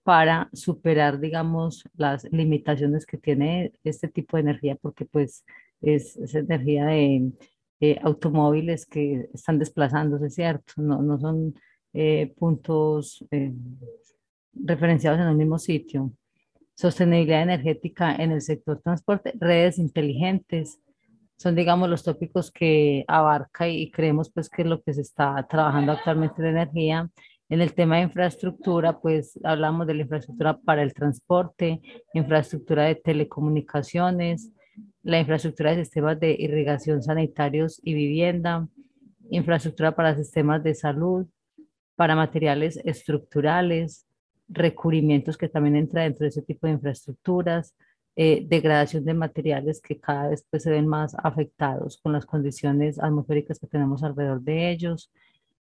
para 0.04 0.50
superar, 0.54 1.20
digamos, 1.20 1.84
las 1.96 2.24
limitaciones 2.32 3.06
que 3.06 3.18
tiene 3.18 3.74
este 3.84 4.08
tipo 4.08 4.38
de 4.38 4.42
energía, 4.42 4.76
porque 4.76 5.06
pues 5.06 5.46
es, 5.82 6.18
energía 6.34 6.86
de, 6.88 7.32
automóviles 8.04 8.86
que 8.86 9.28
están 9.34 9.58
desplazándose, 9.58 10.30
¿cierto? 10.30 10.74
No, 10.78 11.02
no 11.02 11.20
son 11.20 11.56
eh, 11.94 12.32
puntos 12.38 13.26
eh, 13.32 13.52
referenciados 14.54 15.20
en 15.20 15.28
el 15.28 15.36
mismo 15.36 15.58
sitio. 15.58 16.12
Sostenibilidad 16.76 17.42
energética 17.42 18.16
en 18.16 18.32
el 18.32 18.42
sector 18.42 18.80
transporte, 18.82 19.34
redes 19.40 19.80
inteligentes, 19.80 20.80
son, 21.38 21.56
digamos, 21.56 21.90
los 21.90 22.04
tópicos 22.04 22.52
que 22.52 23.04
abarca 23.08 23.68
y 23.68 23.90
creemos 23.90 24.32
pues 24.32 24.48
que 24.48 24.62
es 24.62 24.68
lo 24.68 24.84
que 24.84 24.94
se 24.94 25.02
está 25.02 25.48
trabajando 25.50 25.94
actualmente 25.94 26.40
en 26.44 26.50
energía 26.50 27.10
en 27.52 27.60
el 27.60 27.74
tema 27.74 27.98
de 27.98 28.04
infraestructura, 28.04 29.02
pues 29.02 29.38
hablamos 29.44 29.86
de 29.86 29.94
la 29.94 30.04
infraestructura 30.04 30.58
para 30.58 30.84
el 30.84 30.94
transporte, 30.94 31.82
infraestructura 32.14 32.86
de 32.86 32.96
telecomunicaciones, 32.96 34.54
la 35.04 35.20
infraestructura 35.20 35.72
de 35.72 35.84
sistemas 35.84 36.18
de 36.18 36.32
irrigación 36.40 37.04
sanitarios 37.04 37.82
y 37.84 37.94
vivienda, 37.94 38.70
infraestructura 39.30 39.94
para 39.94 40.16
sistemas 40.16 40.64
de 40.64 40.74
salud, 40.76 41.28
para 41.98 42.16
materiales 42.16 42.80
estructurales, 42.86 44.08
recubrimientos 44.48 45.38
que 45.38 45.50
también 45.50 45.76
entra 45.76 46.04
dentro 46.04 46.24
de 46.24 46.30
ese 46.30 46.44
tipo 46.44 46.68
de 46.68 46.74
infraestructuras, 46.74 47.76
eh, 48.16 48.46
degradación 48.48 49.04
de 49.04 49.14
materiales 49.14 49.82
que 49.82 50.00
cada 50.00 50.30
vez 50.30 50.46
pues, 50.50 50.64
se 50.64 50.72
ven 50.72 50.88
más 50.88 51.18
afectados 51.22 52.00
con 52.02 52.14
las 52.14 52.26
condiciones 52.26 52.98
atmosféricas 52.98 53.60
que 53.60 53.68
tenemos 53.68 54.04
alrededor 54.04 54.42
de 54.42 54.72
ellos, 54.72 55.12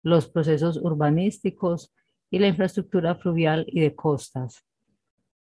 los 0.06 0.30
procesos 0.30 0.78
urbanísticos 0.78 1.92
y 2.30 2.38
la 2.38 2.48
infraestructura 2.48 3.16
fluvial 3.16 3.66
y 3.68 3.82
de 3.82 3.96
costas. 3.96 4.64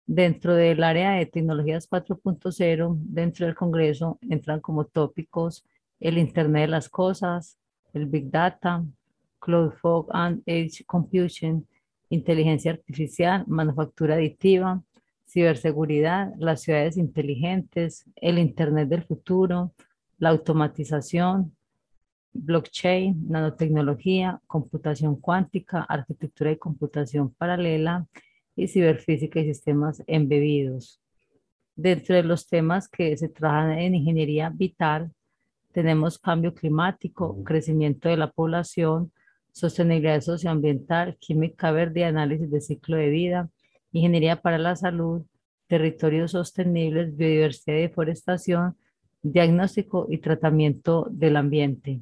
Dentro 0.05 0.55
del 0.55 0.83
área 0.83 1.11
de 1.11 1.25
tecnologías 1.25 1.89
4.0, 1.89 2.95
dentro 2.97 3.45
del 3.45 3.55
Congreso, 3.55 4.17
entran 4.21 4.61
como 4.61 4.85
tópicos 4.85 5.67
el 5.99 6.17
Internet 6.17 6.61
de 6.61 6.67
las 6.69 6.87
Cosas, 6.87 7.59
el 7.93 8.05
Big 8.05 8.31
Data, 8.31 8.85
Cloud 9.39 9.73
Fog 9.81 10.07
and 10.11 10.43
Edge 10.45 10.85
Computing, 10.85 11.67
inteligencia 12.09 12.71
artificial, 12.71 13.43
manufactura 13.47 14.15
aditiva, 14.15 14.81
ciberseguridad, 15.27 16.31
las 16.39 16.61
ciudades 16.61 16.95
inteligentes, 16.95 18.05
el 18.15 18.39
Internet 18.39 18.87
del 18.87 19.03
futuro, 19.03 19.73
la 20.19 20.29
automatización, 20.29 21.56
blockchain, 22.37 23.27
nanotecnología, 23.29 24.41
computación 24.47 25.15
cuántica, 25.15 25.81
arquitectura 25.81 26.51
y 26.51 26.57
computación 26.57 27.33
paralela 27.33 28.05
y 28.55 28.67
ciberfísica 28.67 29.39
y 29.39 29.45
sistemas 29.45 30.03
embebidos. 30.07 31.01
Dentro 31.75 32.15
de 32.15 32.23
los 32.23 32.47
temas 32.47 32.87
que 32.87 33.15
se 33.17 33.29
trabajan 33.29 33.77
en 33.79 33.95
ingeniería 33.95 34.49
vital, 34.49 35.11
tenemos 35.71 36.17
cambio 36.17 36.53
climático, 36.53 37.43
crecimiento 37.43 38.09
de 38.09 38.17
la 38.17 38.31
población, 38.31 39.11
sostenibilidad 39.51 40.21
socioambiental, 40.21 41.17
química 41.19 41.71
verde, 41.71 42.05
análisis 42.05 42.49
de 42.49 42.61
ciclo 42.61 42.97
de 42.97 43.09
vida, 43.09 43.49
ingeniería 43.91 44.41
para 44.41 44.57
la 44.57 44.75
salud, 44.75 45.23
territorios 45.67 46.31
sostenibles, 46.31 47.15
biodiversidad 47.15 47.77
y 47.77 47.81
deforestación, 47.81 48.75
diagnóstico 49.21 50.07
y 50.09 50.19
tratamiento 50.19 51.07
del 51.11 51.37
ambiente. 51.37 52.01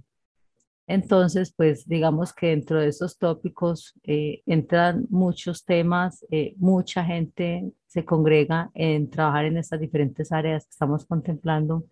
Entonces, 0.87 1.53
pues 1.55 1.87
digamos 1.87 2.33
que 2.33 2.47
dentro 2.47 2.79
de 2.79 2.89
estos 2.89 3.17
tópicos 3.17 3.93
eh, 4.03 4.41
entran 4.45 5.07
muchos 5.09 5.65
temas, 5.65 6.25
eh, 6.29 6.53
mucha 6.57 7.03
gente 7.03 7.71
se 7.87 8.05
congrega 8.05 8.69
en 8.73 9.09
trabajar 9.09 9.45
en 9.45 9.57
estas 9.57 9.79
diferentes 9.79 10.31
áreas 10.31 10.65
que 10.65 10.71
estamos 10.71 11.05
contemplando 11.05 11.85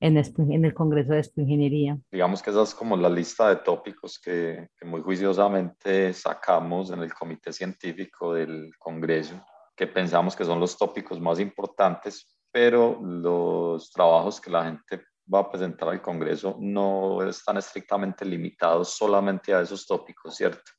en, 0.00 0.16
en 0.16 0.64
el 0.64 0.72
Congreso 0.72 1.12
de 1.12 1.28
Ingeniería. 1.36 1.98
Digamos 2.10 2.42
que 2.42 2.50
esa 2.50 2.62
es 2.62 2.74
como 2.74 2.96
la 2.96 3.10
lista 3.10 3.48
de 3.48 3.56
tópicos 3.56 4.18
que, 4.18 4.68
que 4.78 4.86
muy 4.86 5.02
juiciosamente 5.02 6.12
sacamos 6.14 6.90
en 6.90 7.00
el 7.00 7.12
Comité 7.12 7.52
Científico 7.52 8.32
del 8.34 8.70
Congreso, 8.78 9.44
que 9.76 9.86
pensamos 9.86 10.34
que 10.34 10.44
son 10.44 10.60
los 10.60 10.76
tópicos 10.76 11.20
más 11.20 11.40
importantes, 11.40 12.26
pero 12.50 12.98
los 13.02 13.90
trabajos 13.90 14.40
que 14.40 14.50
la 14.50 14.64
gente 14.64 15.02
va 15.32 15.40
a 15.40 15.50
presentar 15.50 15.88
al 15.88 16.02
Congreso 16.02 16.56
no 16.58 17.22
están 17.22 17.58
estrictamente 17.58 18.24
limitados 18.24 18.90
solamente 18.90 19.52
a 19.54 19.60
esos 19.60 19.86
tópicos, 19.86 20.36
¿cierto? 20.36 20.72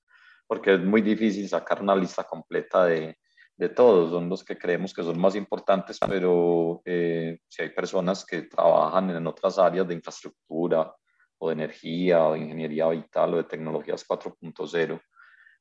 Porque 0.48 0.74
es 0.74 0.80
muy 0.80 1.02
difícil 1.02 1.48
sacar 1.48 1.82
una 1.82 1.96
lista 1.96 2.24
completa 2.24 2.86
de, 2.86 3.18
de 3.56 3.70
todos, 3.70 4.12
son 4.12 4.30
los 4.30 4.44
que 4.44 4.58
creemos 4.58 4.94
que 4.94 5.04
son 5.04 5.20
más 5.20 5.36
importantes, 5.36 6.00
pero 6.08 6.82
eh, 6.86 7.40
si 7.48 7.62
hay 7.62 7.70
personas 7.70 8.26
que 8.26 8.44
trabajan 8.44 9.10
en 9.12 9.28
otras 9.28 9.60
áreas 9.60 9.88
de 9.88 9.96
infraestructura 9.96 10.96
o 11.38 11.50
de 11.50 11.54
energía 11.54 12.26
o 12.26 12.34
de 12.34 12.40
ingeniería 12.40 12.88
vital 12.88 13.34
o 13.34 13.38
de 13.38 13.44
tecnologías 13.44 14.08
4.0, 14.08 15.02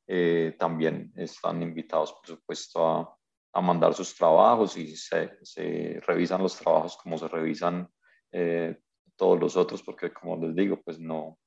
eh, 0.07 0.55
también 0.57 1.11
están 1.15 1.61
invitados, 1.61 2.13
por 2.13 2.25
supuesto, 2.25 2.87
a, 2.87 3.15
a 3.53 3.61
mandar 3.61 3.93
sus 3.93 4.15
trabajos 4.15 4.77
y 4.77 4.95
se, 4.95 5.37
se, 5.41 5.99
revisan 6.05 6.41
los 6.41 6.57
trabajos 6.57 6.97
como 6.97 7.17
se 7.17 7.27
revisan 7.27 7.87
eh, 8.31 8.77
todos 9.15 9.39
los 9.39 9.57
otros, 9.57 9.83
porque 9.83 10.11
como 10.11 10.37
les 10.37 10.55
digo, 10.55 10.81
pues 10.83 10.99
no, 10.99 11.37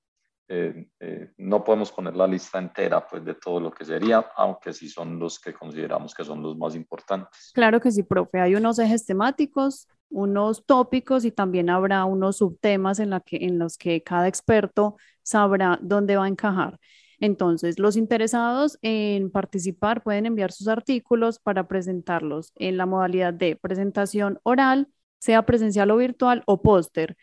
eh, 0.48 0.86
eh, 1.00 1.30
no 1.38 1.64
podemos 1.64 1.90
poner 1.90 2.14
la 2.14 2.26
lista 2.26 2.58
entera 2.58 3.06
pues, 3.06 3.24
de 3.24 3.34
todo 3.34 3.58
lo 3.60 3.70
que 3.70 3.84
sería, 3.84 4.26
aunque 4.36 4.72
sí 4.72 4.88
son 4.88 5.18
los 5.18 5.40
que 5.40 5.54
consideramos 5.54 6.14
que 6.14 6.24
son 6.24 6.42
los 6.42 6.56
más 6.56 6.74
importantes. 6.74 7.52
Claro 7.54 7.80
que 7.80 7.90
sí, 7.90 8.02
profe. 8.02 8.40
Hay 8.40 8.54
unos 8.54 8.78
ejes 8.78 9.06
temáticos, 9.06 9.88
unos 10.10 10.66
tópicos 10.66 11.24
y 11.24 11.32
también 11.32 11.70
habrá 11.70 12.04
unos 12.04 12.36
subtemas 12.36 12.98
en, 12.98 13.10
la 13.10 13.20
que, 13.20 13.38
en 13.38 13.58
los 13.58 13.78
que 13.78 14.02
cada 14.02 14.28
experto 14.28 14.96
sabrá 15.22 15.78
dónde 15.80 16.16
va 16.16 16.26
a 16.26 16.28
encajar. 16.28 16.78
Entonces, 17.18 17.78
los 17.78 17.96
interesados 17.96 18.78
en 18.82 19.30
participar 19.30 20.02
pueden 20.02 20.26
enviar 20.26 20.50
sus 20.50 20.66
artículos 20.66 21.38
para 21.38 21.68
presentarlos 21.68 22.52
en 22.56 22.76
la 22.76 22.84
modalidad 22.84 23.32
de 23.32 23.54
presentación 23.54 24.40
oral, 24.42 24.88
sea 25.22 25.42
presencial 25.42 25.88
o 25.92 25.96
virtual 25.96 26.42
o 26.46 26.60
póster. 26.60 27.16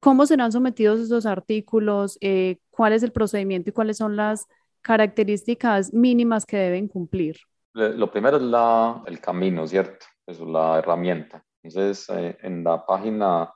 ¿Cómo 0.00 0.24
serán 0.24 0.50
sometidos 0.50 0.98
esos 0.98 1.26
artículos? 1.26 2.16
Eh, 2.22 2.56
¿Cuál 2.70 2.94
es 2.94 3.02
el 3.02 3.12
procedimiento 3.12 3.68
y 3.68 3.74
cuáles 3.74 3.98
son 3.98 4.16
las 4.16 4.46
características 4.80 5.92
mínimas 5.92 6.46
que 6.46 6.56
deben 6.56 6.88
cumplir? 6.88 7.36
Lo 7.74 8.10
primero 8.10 8.38
es 8.38 8.42
la, 8.44 9.02
el 9.06 9.20
camino, 9.20 9.66
¿cierto? 9.66 10.06
Es 10.26 10.40
la 10.40 10.78
herramienta. 10.78 11.44
Entonces, 11.62 12.08
eh, 12.08 12.38
en 12.40 12.64
la 12.64 12.86
página 12.86 13.52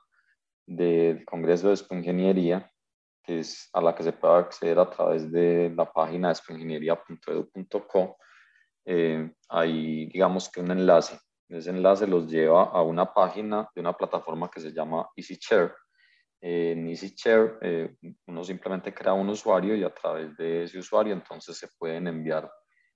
del 0.67 1.25
Congreso 1.25 1.69
de 1.69 1.79
Ingeniería, 1.89 2.71
que 3.23 3.39
es 3.39 3.69
a 3.73 3.81
la 3.81 3.95
que 3.95 4.03
se 4.03 4.13
puede 4.13 4.35
acceder 4.35 4.77
a 4.77 4.89
través 4.89 5.31
de 5.31 5.73
la 5.75 5.91
página 5.91 6.27
de 6.27 6.35
eh, 8.85 9.31
hay, 9.49 10.05
digamos 10.07 10.47
que 10.49 10.61
un 10.61 10.71
enlace. 10.71 11.17
Ese 11.49 11.71
enlace 11.71 12.07
los 12.07 12.29
lleva 12.29 12.63
a 12.63 12.81
una 12.81 13.13
página 13.13 13.67
de 13.75 13.81
una 13.81 13.93
plataforma 13.93 14.49
que 14.49 14.61
se 14.61 14.71
llama 14.71 15.09
EasyChair, 15.15 15.73
en 16.41 16.87
EasyShare 16.87 17.57
eh, 17.61 17.95
uno 18.27 18.43
simplemente 18.43 18.93
crea 18.93 19.13
un 19.13 19.29
usuario 19.29 19.75
y 19.75 19.83
a 19.83 19.93
través 19.93 20.35
de 20.37 20.63
ese 20.63 20.79
usuario 20.79 21.13
entonces 21.13 21.57
se 21.57 21.67
pueden 21.77 22.07
enviar 22.07 22.49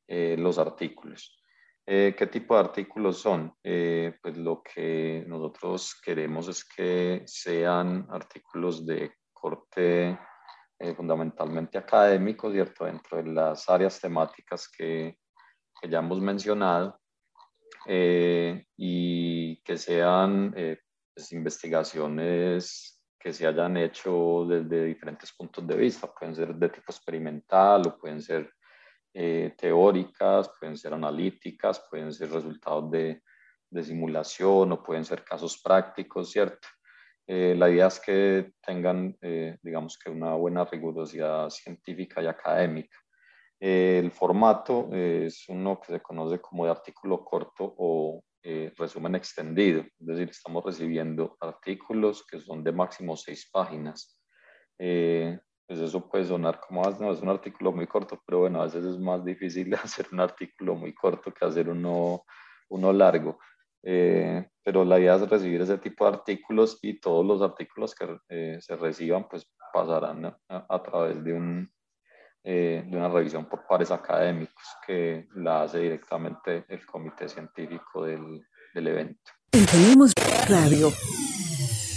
eh, 0.08 0.36
los 0.38 0.58
artículos. 0.58 1.40
Eh, 1.86 2.16
¿Qué 2.18 2.28
tipo 2.28 2.56
de 2.56 2.62
artículos 2.62 3.18
son? 3.18 3.54
pues 3.62 4.38
lo 4.38 4.64
que 4.64 5.26
nosotros 5.28 6.00
queremos 6.02 6.48
es 6.48 6.64
que 6.64 7.24
sean 7.26 8.08
artículos 8.10 8.86
de 8.86 9.16
corte 9.34 10.18
fundamentalmente 10.96 11.78
académico, 11.78 12.52
¿cierto? 12.52 12.86
Dentro 12.86 13.18
de 13.18 13.30
las 13.30 13.70
áreas 13.70 14.00
temáticas 14.00 14.70
que, 14.70 15.18
que 15.82 15.90
ya 15.90 16.00
hemos 16.00 16.22
mencionado 16.22 17.02
y 17.88 19.58
que 19.64 19.78
sean 19.78 20.54
pues, 21.14 21.32
investigaciones 21.32 22.94
que 23.24 23.32
se 23.32 23.48
hayan 23.48 23.78
hecho 23.78 24.46
desde 24.48 24.86
diferentes 24.86 25.32
puntos 25.32 25.66
de 25.66 25.78
vista. 25.78 26.14
Pueden 26.14 26.36
ser 26.36 26.54
de 26.56 26.68
tipo 26.70 26.92
experimental 26.92 27.88
o 27.88 27.98
pueden 27.98 28.22
ser 28.22 28.52
eh, 29.14 29.54
teóricas, 29.58 30.52
pueden 30.60 30.76
ser 30.76 30.94
analíticas, 30.94 31.86
pueden 31.90 32.12
ser 32.12 32.32
resultados 32.32 32.92
de, 32.92 33.22
de, 33.70 33.84
simulación 33.84 34.72
o 34.74 34.84
pueden 34.84 35.06
ser 35.06 35.24
casos 35.24 35.62
prácticos, 35.64 36.32
¿cierto? 36.32 36.68
Eh, 37.26 37.56
la 37.58 37.70
idea 37.70 37.88
es 37.88 38.00
que 38.00 38.54
tengan, 38.62 39.16
eh, 39.22 39.58
digamos 39.62 39.98
que 39.98 40.10
una 40.10 40.34
buena 40.34 40.66
rigurosidad 40.66 41.50
científica 41.50 42.22
y 42.22 42.28
académica. 42.28 42.98
El 43.66 44.12
formato 44.12 44.90
es 44.92 45.48
uno 45.48 45.80
que 45.80 45.94
se 45.94 46.02
conoce 46.02 46.42
como 46.42 46.66
de 46.66 46.72
artículo 46.72 47.24
corto 47.24 47.74
o 47.78 48.22
eh, 48.44 48.74
resumen 48.76 49.16
extendido, 49.16 49.80
es 49.80 50.06
decir, 50.06 50.30
estamos 50.32 50.66
recibiendo 50.66 51.38
artículos 51.40 52.28
que 52.28 52.42
son 52.42 52.62
de 52.62 52.74
máximo 52.74 53.16
seis 53.16 53.50
páginas. 53.50 54.20
Eh, 54.78 55.40
pues 55.66 55.80
eso 55.80 56.10
puede 56.10 56.26
sonar 56.26 56.60
como, 56.60 56.84
ah, 56.84 56.94
no, 57.00 57.14
es 57.14 57.22
un 57.22 57.30
artículo 57.30 57.72
muy 57.72 57.88
corto, 57.88 58.22
pero 58.26 58.40
bueno, 58.40 58.60
a 58.60 58.66
veces 58.66 58.84
es 58.84 59.00
más 59.00 59.24
difícil 59.24 59.74
hacer 59.82 60.08
un 60.12 60.20
artículo 60.20 60.76
muy 60.76 60.94
corto 60.94 61.34
que 61.34 61.46
hacer 61.46 61.70
uno, 61.70 62.26
uno 62.68 62.92
largo. 62.92 63.40
Eh, 63.82 64.46
pero 64.62 64.84
la 64.84 65.00
idea 65.00 65.16
es 65.16 65.30
recibir 65.30 65.62
ese 65.62 65.78
tipo 65.78 66.04
de 66.04 66.18
artículos 66.18 66.80
y 66.82 67.00
todos 67.00 67.26
los 67.26 67.42
artículos 67.42 67.96
que 67.96 68.60
se 68.60 68.76
reciban 68.76 69.30
pues 69.30 69.50
pasarán 69.74 70.36
a 70.50 70.84
través 70.84 71.24
de 71.24 71.34
un, 71.34 71.73
eh, 72.44 72.84
de 72.86 72.98
una 72.98 73.10
revisión 73.10 73.46
por 73.46 73.66
pares 73.68 73.92
académicos 73.92 74.64
que 74.86 75.28
la 75.36 75.64
hace 75.64 75.80
directamente 75.80 76.66
el 76.68 76.86
comité 76.86 77.30
científico 77.30 78.06
del, 78.06 78.46
del 78.74 78.88
evento. 78.88 79.32
Tenemos 79.52 80.12
Radio. 80.50 80.92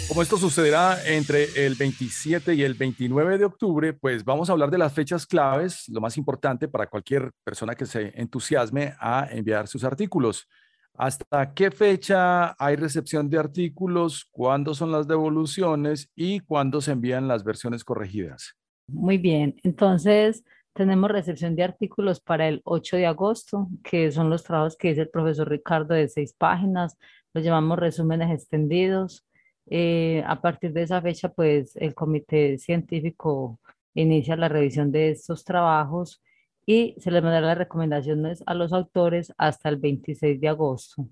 Como 0.08 0.22
esto 0.22 0.36
sucederá 0.36 1.04
entre 1.04 1.66
el 1.66 1.74
27 1.74 2.54
y 2.54 2.62
el 2.62 2.74
29 2.74 3.38
de 3.38 3.44
octubre, 3.44 3.92
pues 3.92 4.24
vamos 4.24 4.48
a 4.48 4.52
hablar 4.52 4.70
de 4.70 4.78
las 4.78 4.92
fechas 4.92 5.26
claves, 5.26 5.88
lo 5.88 6.00
más 6.00 6.16
importante 6.16 6.68
para 6.68 6.86
cualquier 6.86 7.32
persona 7.42 7.74
que 7.74 7.86
se 7.86 8.12
entusiasme 8.14 8.94
a 9.00 9.26
enviar 9.28 9.66
sus 9.66 9.82
artículos. 9.82 10.48
¿Hasta 10.94 11.52
qué 11.52 11.72
fecha 11.72 12.54
hay 12.56 12.76
recepción 12.76 13.28
de 13.28 13.38
artículos? 13.38 14.26
¿Cuándo 14.30 14.74
son 14.74 14.92
las 14.92 15.08
devoluciones? 15.08 16.08
¿Y 16.14 16.38
cuándo 16.40 16.80
se 16.80 16.92
envían 16.92 17.26
las 17.26 17.42
versiones 17.42 17.82
corregidas? 17.82 18.56
Muy 18.88 19.18
bien, 19.18 19.56
entonces 19.64 20.44
tenemos 20.72 21.10
recepción 21.10 21.56
de 21.56 21.64
artículos 21.64 22.20
para 22.20 22.46
el 22.48 22.60
8 22.64 22.96
de 22.96 23.06
agosto, 23.06 23.68
que 23.82 24.12
son 24.12 24.30
los 24.30 24.44
trabajos 24.44 24.76
que 24.76 24.88
dice 24.90 25.02
el 25.02 25.08
profesor 25.10 25.48
Ricardo 25.48 25.94
de 25.94 26.08
seis 26.08 26.34
páginas, 26.34 26.96
los 27.34 27.44
llamamos 27.44 27.78
resúmenes 27.78 28.30
extendidos. 28.30 29.26
Eh, 29.68 30.22
a 30.26 30.40
partir 30.40 30.72
de 30.72 30.82
esa 30.82 31.02
fecha, 31.02 31.30
pues 31.30 31.74
el 31.76 31.94
comité 31.94 32.58
científico 32.58 33.58
inicia 33.94 34.36
la 34.36 34.48
revisión 34.48 34.92
de 34.92 35.10
estos 35.10 35.44
trabajos 35.44 36.22
y 36.66 36.94
se 36.98 37.10
les 37.10 37.22
mandará 37.22 37.48
las 37.48 37.58
recomendaciones 37.58 38.42
a 38.46 38.54
los 38.54 38.72
autores 38.72 39.32
hasta 39.38 39.68
el 39.68 39.76
26 39.78 40.40
de 40.40 40.48
agosto. 40.48 41.08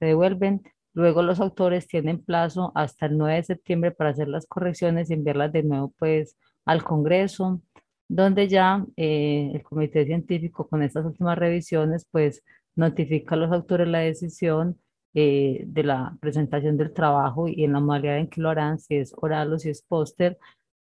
se 0.00 0.06
devuelven. 0.06 0.62
Luego 0.94 1.22
los 1.22 1.40
autores 1.40 1.86
tienen 1.86 2.24
plazo 2.24 2.72
hasta 2.74 3.06
el 3.06 3.18
9 3.18 3.36
de 3.36 3.44
septiembre 3.44 3.90
para 3.92 4.10
hacer 4.10 4.28
las 4.28 4.46
correcciones 4.46 5.10
y 5.10 5.14
enviarlas 5.14 5.52
de 5.52 5.62
nuevo 5.62 5.94
pues 5.98 6.36
al 6.68 6.84
Congreso, 6.84 7.62
donde 8.08 8.48
ya 8.48 8.84
eh, 8.96 9.50
el 9.54 9.62
comité 9.62 10.04
científico 10.04 10.68
con 10.68 10.82
estas 10.82 11.06
últimas 11.06 11.38
revisiones 11.38 12.06
pues 12.10 12.44
notifica 12.76 13.34
a 13.34 13.38
los 13.38 13.52
autores 13.52 13.88
la 13.88 14.00
decisión 14.00 14.78
eh, 15.14 15.64
de 15.66 15.82
la 15.84 16.16
presentación 16.20 16.76
del 16.76 16.92
trabajo 16.92 17.48
y 17.48 17.64
en 17.64 17.72
la 17.72 17.80
modalidad 17.80 18.18
en 18.18 18.28
que 18.28 18.42
lo 18.42 18.50
harán, 18.50 18.78
si 18.78 18.96
es 18.96 19.14
oral 19.16 19.52
o 19.54 19.58
si 19.58 19.70
es 19.70 19.82
póster, 19.82 20.38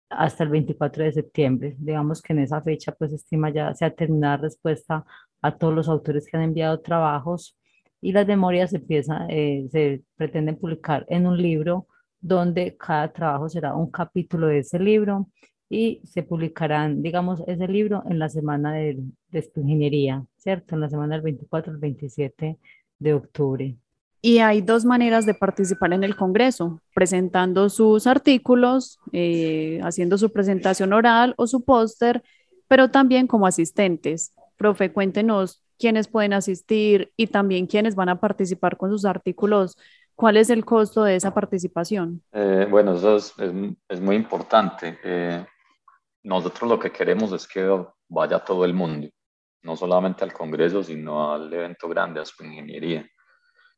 hasta 0.09 0.45
el 0.45 0.51
24 0.51 1.05
de 1.05 1.13
septiembre. 1.13 1.77
Digamos 1.79 2.23
que 2.23 2.33
en 2.33 2.41
esa 2.41 2.63
fecha 2.63 2.93
pues 2.93 3.13
estima 3.13 3.51
ya 3.51 3.75
se 3.75 3.85
ha 3.85 3.95
terminado 3.95 4.43
respuesta 4.43 5.05
a 5.43 5.57
todos 5.59 5.75
los 5.75 5.89
autores 5.89 6.27
que 6.27 6.37
han 6.39 6.45
enviado 6.45 6.81
trabajos 6.81 7.59
y 8.01 8.13
las 8.13 8.27
memorias 8.27 8.71
se, 8.71 8.79
empieza, 8.79 9.27
eh, 9.29 9.67
se 9.71 10.03
pretenden 10.17 10.57
publicar 10.57 11.05
en 11.09 11.27
un 11.27 11.37
libro 11.37 11.89
donde 12.21 12.75
cada 12.79 13.13
trabajo 13.13 13.49
será 13.51 13.75
un 13.75 13.91
capítulo 13.91 14.47
de 14.47 14.61
ese 14.61 14.79
libro 14.79 15.29
y 15.75 16.01
se 16.07 16.23
publicarán, 16.23 17.03
digamos, 17.03 17.43
ese 17.49 17.67
libro 17.67 18.05
en 18.09 18.21
la 18.21 18.29
semana 18.29 18.73
de, 18.73 18.97
de 19.31 19.51
ingeniería, 19.57 20.25
¿cierto? 20.37 20.77
En 20.77 20.81
la 20.81 20.89
semana 20.89 21.17
del 21.17 21.23
24 21.23 21.73
al 21.73 21.79
27 21.79 22.59
de 23.01 23.15
octubre. 23.15 23.77
Y 24.23 24.39
hay 24.39 24.61
dos 24.61 24.85
maneras 24.85 25.27
de 25.27 25.35
participar 25.35 25.93
en 25.93 26.05
el 26.05 26.15
Congreso, 26.15 26.81
presentando 26.95 27.69
sus 27.71 28.07
artículos, 28.07 29.01
eh, 29.13 29.81
haciendo 29.83 30.17
su 30.17 30.33
presentación 30.33 30.93
oral 30.93 31.35
o 31.39 31.49
su 31.49 31.65
póster, 31.65 32.23
pero 32.69 32.93
también 32.93 33.27
como 33.27 33.47
asistentes. 33.47 34.33
Profe, 34.57 34.93
cuéntenos 34.93 35.61
quiénes 35.77 36.07
pueden 36.07 36.35
asistir 36.35 37.13
y 37.17 37.27
también 37.27 37.67
quiénes 37.67 37.97
van 37.97 38.11
a 38.11 38.21
participar 38.21 38.77
con 38.77 38.91
sus 38.91 39.05
artículos. 39.05 39.77
¿Cuál 40.15 40.37
es 40.37 40.49
el 40.51 40.65
costo 40.65 41.03
de 41.03 41.17
esa 41.17 41.35
participación? 41.35 42.23
Eh, 42.33 42.69
bueno, 42.71 42.95
eso 42.95 43.17
es, 43.17 43.35
es, 43.89 44.01
muy 44.01 44.15
importante. 44.15 44.97
Eh, 45.03 45.45
nosotros 46.25 46.69
lo 46.69 46.79
que 46.79 46.91
queremos 46.91 47.33
es 47.33 47.47
que 47.47 47.85
vaya 48.09 48.41
todo 48.41 48.65
el 48.65 48.75
mundo, 48.75 49.09
no 49.63 49.77
solamente 49.77 50.25
al 50.25 50.33
Congreso, 50.33 50.83
sino 50.83 51.33
al 51.33 51.53
evento 51.53 51.89
grande, 51.89 52.21
a 52.21 52.25
su 52.25 52.45
ingeniería. 52.45 53.09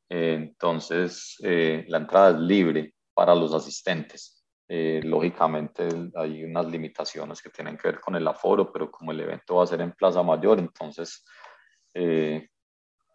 Eh, 0.08 0.34
entonces, 0.34 1.36
la 1.40 1.98
entrada 1.98 2.30
es 2.30 2.36
libre 2.38 2.94
para 3.14 3.34
los 3.34 3.52
asistentes. 3.52 4.44
lógicamente 4.68 5.88
hay 6.16 6.44
unas 6.44 6.66
limitaciones 6.66 7.42
que 7.42 7.50
tienen 7.50 7.76
que 7.76 7.88
ver 7.88 8.00
con 8.00 8.16
el 8.16 8.26
aforo, 8.26 8.72
pero 8.72 8.90
como 8.90 9.12
el 9.12 9.20
evento 9.20 9.56
va 9.56 9.64
a 9.64 9.66
ser 9.66 9.80
en 9.80 9.92
Plaza 9.92 10.22
Mayor, 10.22 10.58
entonces 10.58 11.24
eh, 11.98 12.50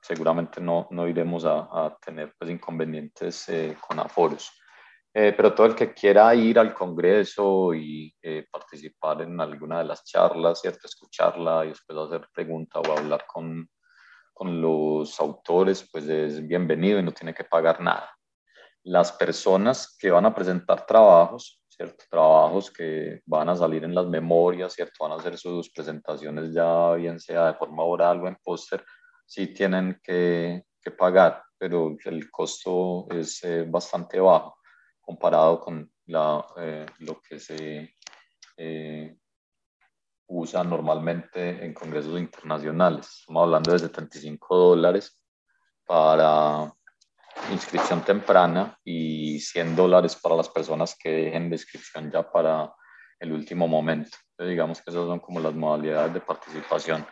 seguramente 0.02 0.60
no, 0.60 0.88
no 0.90 1.08
iremos 1.08 1.46
a, 1.46 1.96
tener 2.04 2.34
pues, 2.40 2.50
inconvenientes 2.50 3.48
eh, 3.50 3.78
con 3.88 4.00
aforos. 4.00 4.52
Eh, 5.14 5.34
pero 5.36 5.54
todo 5.54 5.68
el 5.68 5.76
que 5.76 5.94
quiera 5.94 6.34
ir 6.34 6.58
al 6.58 6.74
Congreso 6.74 7.74
y 7.74 8.16
participar 8.50 9.22
en 9.24 9.40
alguna 9.42 9.80
de 9.80 9.86
las 9.86 10.06
charlas, 10.06 10.62
¿cierto? 10.62 10.88
escucharla 10.88 11.66
y 11.66 11.70
después 11.70 12.00
hacer 12.00 12.30
preguntas 12.34 12.82
o 12.88 12.98
hablar 12.98 13.26
con, 13.28 13.70
con 14.34 14.62
los 14.62 15.20
autores, 15.20 15.88
pues 15.92 16.08
es 16.08 16.48
bienvenido 16.48 16.98
y 17.00 17.04
no 17.04 17.12
tiene 17.12 17.34
que 17.34 17.44
pagar 17.44 17.82
nada. 17.82 18.10
Las 18.84 19.12
personas 19.12 19.98
que 20.00 20.12
van 20.12 20.26
a 20.26 20.34
presentar 20.34 20.86
trabajos, 20.86 21.62
¿cierto? 21.68 22.06
Trabajos 22.10 22.72
que 22.72 23.22
van 23.26 23.50
a 23.50 23.56
salir 23.56 23.84
en 23.84 23.94
las 23.94 24.08
memorias, 24.08 24.74
¿cierto? 24.74 25.04
Van 25.04 25.12
a 25.12 25.16
hacer 25.16 25.38
sus 25.38 25.70
presentaciones 25.72 26.54
ya, 26.54 26.94
bien 26.94 27.20
sea 27.20 27.48
de 27.48 27.54
forma 27.56 27.84
oral 27.84 28.22
o 28.22 28.28
en 28.30 28.38
póster, 28.42 28.84
sí 29.26 29.48
tienen 29.54 30.00
que, 30.02 30.64
que, 30.82 30.92
pagar, 30.92 31.44
pero 31.58 31.96
el 32.06 32.32
costo 32.32 33.08
es 33.12 33.44
eh, 33.44 33.66
bastante 33.68 34.20
bajo 34.20 34.61
comparado 35.12 35.60
con 35.60 35.92
la, 36.06 36.46
eh, 36.56 36.86
lo 37.00 37.22
que 37.22 37.38
se 37.38 37.98
eh, 38.56 39.18
usa 40.28 40.64
normalmente 40.64 41.66
en 41.66 41.74
congresos 41.74 42.18
internacionales. 42.18 43.18
Estamos 43.20 43.44
hablando 43.44 43.74
de 43.74 43.80
75 43.80 44.56
dólares 44.56 45.22
para 45.86 46.74
inscripción 47.52 48.02
temprana 48.06 48.80
y 48.86 49.38
100 49.42 49.76
dólares 49.76 50.16
para 50.16 50.38
las 50.38 50.48
personas 50.48 50.96
que 50.98 51.10
dejen 51.10 51.50
de 51.50 51.56
inscripción 51.58 52.10
ya 52.10 52.30
para 52.32 52.74
el 53.20 53.34
último 53.34 53.68
momento. 53.68 54.18
digamos 54.40 54.82
que 54.82 54.92
esas 54.92 55.06
son 55.06 55.20
como 55.20 55.42
las 55.42 55.54
modalidades 55.54 56.14
de 56.14 56.22
participación. 56.22 57.06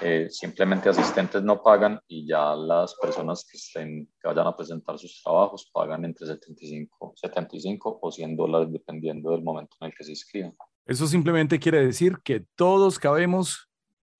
Eh, 0.00 0.28
simplemente 0.30 0.88
asistentes 0.88 1.42
no 1.42 1.62
pagan 1.62 2.00
y 2.08 2.26
ya 2.26 2.54
las 2.54 2.94
personas 2.94 3.46
que, 3.50 3.56
estén, 3.56 4.06
que 4.20 4.28
vayan 4.28 4.46
a 4.46 4.56
presentar 4.56 4.98
sus 4.98 5.22
trabajos 5.22 5.70
pagan 5.72 6.04
entre 6.04 6.26
75, 6.26 7.12
75 7.16 7.98
o 8.00 8.10
100 8.10 8.36
dólares 8.36 8.72
dependiendo 8.72 9.30
del 9.30 9.42
momento 9.42 9.76
en 9.80 9.88
el 9.88 9.94
que 9.94 10.04
se 10.04 10.10
inscriban. 10.10 10.54
Eso 10.86 11.06
simplemente 11.06 11.58
quiere 11.58 11.84
decir 11.84 12.18
que 12.24 12.44
todos 12.54 12.98
cabemos 12.98 13.68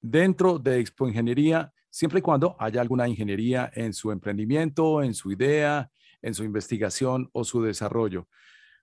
dentro 0.00 0.58
de 0.58 0.80
Expo 0.80 1.08
Ingeniería 1.08 1.72
siempre 1.94 2.18
y 2.18 2.22
cuando 2.22 2.56
haya 2.58 2.80
alguna 2.80 3.06
ingeniería 3.06 3.70
en 3.72 3.92
su 3.92 4.10
emprendimiento, 4.10 5.02
en 5.02 5.14
su 5.14 5.30
idea, 5.30 5.90
en 6.22 6.34
su 6.34 6.42
investigación 6.42 7.30
o 7.32 7.44
su 7.44 7.62
desarrollo. 7.62 8.26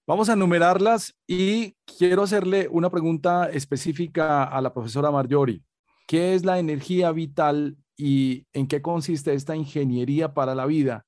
Vamos 0.08 0.30
a 0.30 0.34
enumerarlas 0.34 1.13
y 1.28 1.76
quiero 1.98 2.24
hacerle 2.24 2.67
una 2.72 2.89
pregunta 2.89 3.50
específica 3.50 4.46
a 4.46 4.62
la 4.62 4.74
profesora 4.74 5.12
Marjorie. 5.12 5.62
¿Qué 6.08 6.34
es 6.36 6.46
la 6.46 6.60
energía 6.60 7.12
vital 7.12 7.78
y 7.98 8.48
en 8.54 8.68
qué 8.68 8.82
consiste 8.82 9.34
esta 9.34 9.56
ingeniería 9.56 10.34
para 10.34 10.56
la 10.56 10.66
vida 10.66 11.06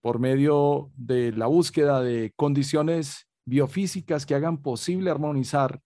por 0.00 0.18
medio 0.18 0.90
de 0.96 1.32
la 1.32 1.46
búsqueda 1.46 2.02
de 2.02 2.32
condiciones 2.36 3.26
biofísicas 3.44 4.26
que 4.26 4.34
hagan 4.34 4.62
posible 4.62 5.10
armonizar 5.10 5.80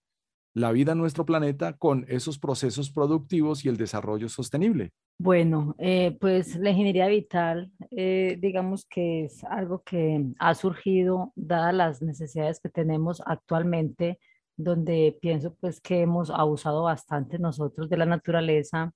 la 0.55 0.71
vida 0.71 0.93
en 0.93 0.99
nuestro 0.99 1.27
planeta 1.27 1.73
con 1.73 2.07
esos 2.09 2.39
procesos 2.39 2.91
productivos 2.91 3.65
y 3.65 3.69
el 3.69 3.77
desarrollo 3.77 4.29
sostenible? 4.29 4.93
Bueno, 5.19 5.75
eh, 5.79 6.17
pues 6.21 6.57
la 6.57 6.71
ingeniería 6.71 7.07
vital, 7.09 7.71
eh, 7.91 8.39
digamos 8.41 8.87
que 8.87 9.25
es 9.25 9.45
algo 9.45 9.83
que 9.83 10.25
ha 10.39 10.55
surgido 10.55 11.33
dadas 11.35 11.75
las 11.75 12.03
necesidades 12.03 12.61
que 12.61 12.69
tenemos 12.69 13.23
actualmente, 13.27 14.19
donde 14.57 15.19
pienso 15.21 15.55
pues 15.61 15.81
que 15.81 16.03
hemos 16.03 16.31
abusado 16.31 16.85
bastante 16.85 17.39
nosotros 17.39 17.89
de 17.89 17.97
la 17.97 18.07
naturaleza 18.07 18.93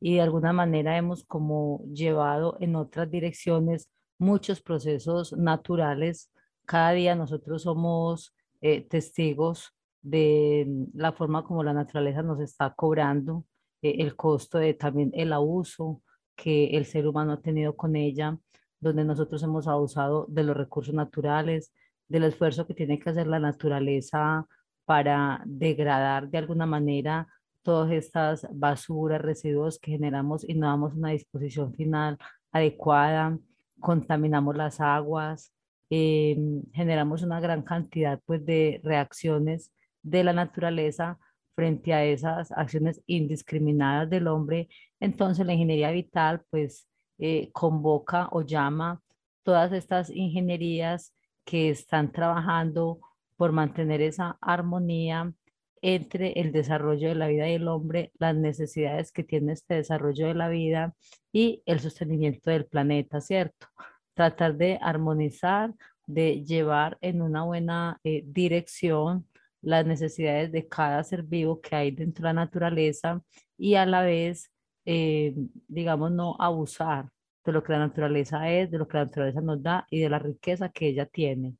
y 0.00 0.14
de 0.14 0.22
alguna 0.22 0.52
manera 0.52 0.96
hemos 0.96 1.24
como 1.24 1.84
llevado 1.92 2.56
en 2.60 2.76
otras 2.76 3.10
direcciones 3.10 3.88
muchos 4.18 4.60
procesos 4.62 5.32
naturales. 5.32 6.30
Cada 6.64 6.92
día 6.92 7.14
nosotros 7.14 7.62
somos 7.62 8.34
eh, 8.60 8.82
testigos 8.82 9.74
de 10.02 10.66
la 10.94 11.12
forma 11.12 11.44
como 11.44 11.62
la 11.62 11.72
naturaleza 11.72 12.22
nos 12.22 12.40
está 12.40 12.74
cobrando, 12.74 13.44
eh, 13.82 13.96
el 13.98 14.16
costo 14.16 14.58
de 14.58 14.74
también 14.74 15.10
el 15.14 15.32
abuso 15.32 16.02
que 16.34 16.76
el 16.76 16.86
ser 16.86 17.06
humano 17.06 17.32
ha 17.32 17.40
tenido 17.40 17.76
con 17.76 17.94
ella, 17.94 18.38
donde 18.80 19.04
nosotros 19.04 19.42
hemos 19.42 19.68
abusado 19.68 20.26
de 20.28 20.42
los 20.42 20.56
recursos 20.56 20.94
naturales, 20.94 21.72
del 22.08 22.24
esfuerzo 22.24 22.66
que 22.66 22.74
tiene 22.74 22.98
que 22.98 23.10
hacer 23.10 23.26
la 23.26 23.38
naturaleza 23.38 24.46
para 24.92 25.40
degradar 25.46 26.28
de 26.28 26.36
alguna 26.36 26.66
manera 26.66 27.26
todas 27.62 27.90
estas 27.92 28.46
basuras, 28.52 29.22
residuos 29.22 29.78
que 29.78 29.92
generamos 29.92 30.46
y 30.46 30.52
no 30.52 30.66
damos 30.66 30.92
una 30.92 31.12
disposición 31.12 31.72
final 31.72 32.18
adecuada, 32.52 33.38
contaminamos 33.80 34.54
las 34.54 34.82
aguas, 34.82 35.50
eh, 35.88 36.36
generamos 36.74 37.22
una 37.22 37.40
gran 37.40 37.62
cantidad 37.62 38.20
pues, 38.26 38.44
de 38.44 38.82
reacciones 38.84 39.72
de 40.02 40.24
la 40.24 40.34
naturaleza 40.34 41.18
frente 41.54 41.94
a 41.94 42.04
esas 42.04 42.52
acciones 42.52 43.02
indiscriminadas 43.06 44.10
del 44.10 44.26
hombre, 44.28 44.68
entonces 45.00 45.46
la 45.46 45.54
ingeniería 45.54 45.90
vital 45.90 46.42
pues 46.50 46.86
eh, 47.18 47.50
convoca 47.52 48.28
o 48.30 48.42
llama 48.42 49.00
todas 49.42 49.72
estas 49.72 50.10
ingenierías 50.10 51.14
que 51.46 51.70
están 51.70 52.12
trabajando 52.12 53.00
por 53.42 53.50
mantener 53.50 54.00
esa 54.02 54.38
armonía 54.40 55.34
entre 55.80 56.30
el 56.40 56.52
desarrollo 56.52 57.08
de 57.08 57.16
la 57.16 57.26
vida 57.26 57.48
y 57.48 57.54
el 57.54 57.66
hombre, 57.66 58.12
las 58.20 58.36
necesidades 58.36 59.10
que 59.10 59.24
tiene 59.24 59.54
este 59.54 59.74
desarrollo 59.74 60.28
de 60.28 60.34
la 60.34 60.48
vida 60.48 60.94
y 61.32 61.60
el 61.66 61.80
sostenimiento 61.80 62.52
del 62.52 62.66
planeta, 62.66 63.20
¿cierto? 63.20 63.66
Tratar 64.14 64.54
de 64.56 64.78
armonizar, 64.80 65.74
de 66.06 66.44
llevar 66.44 66.98
en 67.00 67.20
una 67.20 67.42
buena 67.42 67.98
eh, 68.04 68.22
dirección 68.24 69.26
las 69.60 69.84
necesidades 69.86 70.52
de 70.52 70.68
cada 70.68 71.02
ser 71.02 71.24
vivo 71.24 71.60
que 71.60 71.74
hay 71.74 71.90
dentro 71.90 72.22
de 72.22 72.34
la 72.34 72.44
naturaleza 72.44 73.24
y 73.58 73.74
a 73.74 73.84
la 73.86 74.02
vez, 74.02 74.52
eh, 74.84 75.34
digamos, 75.66 76.12
no 76.12 76.36
abusar 76.38 77.08
de 77.44 77.50
lo 77.50 77.64
que 77.64 77.72
la 77.72 77.80
naturaleza 77.80 78.48
es, 78.52 78.70
de 78.70 78.78
lo 78.78 78.86
que 78.86 78.98
la 78.98 79.06
naturaleza 79.06 79.40
nos 79.40 79.60
da 79.60 79.84
y 79.90 79.98
de 79.98 80.10
la 80.10 80.20
riqueza 80.20 80.68
que 80.68 80.86
ella 80.86 81.06
tiene. 81.06 81.56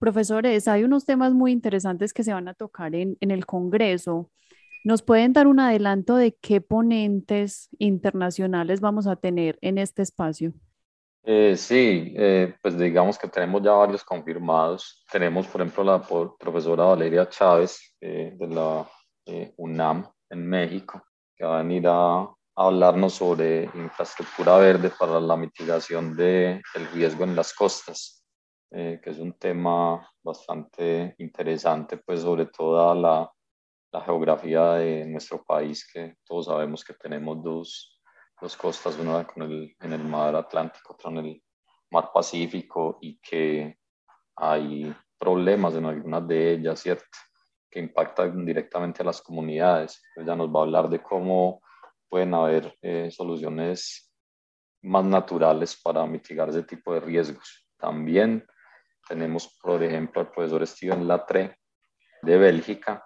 Profesores, 0.00 0.66
hay 0.66 0.82
unos 0.82 1.04
temas 1.04 1.34
muy 1.34 1.52
interesantes 1.52 2.14
que 2.14 2.24
se 2.24 2.32
van 2.32 2.48
a 2.48 2.54
tocar 2.54 2.94
en, 2.94 3.18
el 3.20 3.44
Congreso. 3.44 4.30
¿Nos 4.82 5.02
pueden 5.02 5.34
dar 5.34 5.46
un 5.46 5.60
adelanto 5.60 6.16
de 6.16 6.34
qué 6.40 6.62
ponentes 6.62 7.68
internacionales 7.78 8.80
vamos 8.80 9.06
a 9.06 9.16
tener 9.16 9.58
en 9.60 9.76
este 9.76 10.00
espacio? 10.00 10.54
Eh, 11.22 11.54
sí, 11.54 12.14
eh, 12.16 12.54
pues 12.62 12.78
digamos 12.78 13.18
que 13.18 13.28
tenemos 13.28 13.62
ya 13.62 13.72
varios 13.72 14.02
confirmados. 14.02 15.04
Tenemos, 15.12 15.46
por 15.46 15.60
ejemplo, 15.60 15.84
la 15.84 16.00
profesora 16.00 16.84
Valeria 16.84 17.28
Chávez 17.28 17.94
de 18.00 18.48
la 18.48 18.88
UNAM 19.58 20.06
en 20.30 20.46
México, 20.48 21.02
que 21.36 21.44
va 21.44 21.58
a 21.58 21.62
venir 21.62 21.84
a, 21.86 22.26
hablarnos 22.56 23.14
sobre 23.14 23.64
infraestructura 23.74 24.56
verde 24.56 24.90
para 24.98 25.20
la 25.20 25.36
mitigación 25.36 26.16
del 26.16 26.62
riesgo 26.92 27.24
en 27.24 27.36
las 27.36 27.54
costas, 27.54 28.19
que 28.70 29.10
es 29.10 29.18
un 29.18 29.32
tema 29.34 30.08
bastante 30.22 31.14
interesante, 31.18 31.96
pues 31.98 32.20
sobre 32.22 32.46
toda 32.46 32.94
la, 32.94 33.30
la 33.92 34.00
geografía 34.02 34.74
de 34.74 35.06
nuestro 35.06 35.42
país, 35.44 35.88
que 35.92 36.16
todos 36.24 36.46
sabemos 36.46 36.84
que 36.84 36.94
tenemos 36.94 37.42
dos 37.42 38.00
dos 38.40 38.56
costas, 38.56 38.98
una 38.98 39.26
con 39.26 39.42
el, 39.42 39.76
en 39.80 39.92
el 39.92 40.04
mar 40.04 40.34
Atlántico, 40.34 40.94
otra 40.94 41.10
en 41.10 41.18
el 41.18 41.42
mar 41.90 42.10
Pacífico 42.12 42.98
y 43.00 43.18
que 43.18 43.78
hay 44.36 44.94
problemas 45.18 45.74
en 45.74 45.84
algunas 45.84 46.26
de 46.26 46.54
ellas, 46.54 46.80
¿cierto? 46.80 47.04
Que 47.70 47.80
impactan 47.80 48.44
directamente 48.44 49.02
a 49.02 49.06
las 49.06 49.20
comunidades. 49.20 50.02
Ella 50.16 50.34
nos 50.34 50.48
va 50.48 50.60
a 50.60 50.62
hablar 50.62 50.88
de 50.88 51.02
cómo 51.02 51.60
pueden 52.08 52.32
haber 52.34 52.76
eh, 52.80 53.10
soluciones 53.10 54.10
más 54.82 55.04
naturales 55.04 55.78
para 55.80 56.06
mitigar 56.06 56.48
ese 56.48 56.62
tipo 56.62 56.94
de 56.94 57.00
riesgos. 57.00 57.66
También 57.76 58.46
tenemos, 59.10 59.58
por 59.60 59.82
ejemplo, 59.82 60.20
al 60.20 60.30
profesor 60.30 60.64
Steven 60.64 61.08
Latre 61.08 61.58
de 62.22 62.38
Bélgica, 62.38 63.04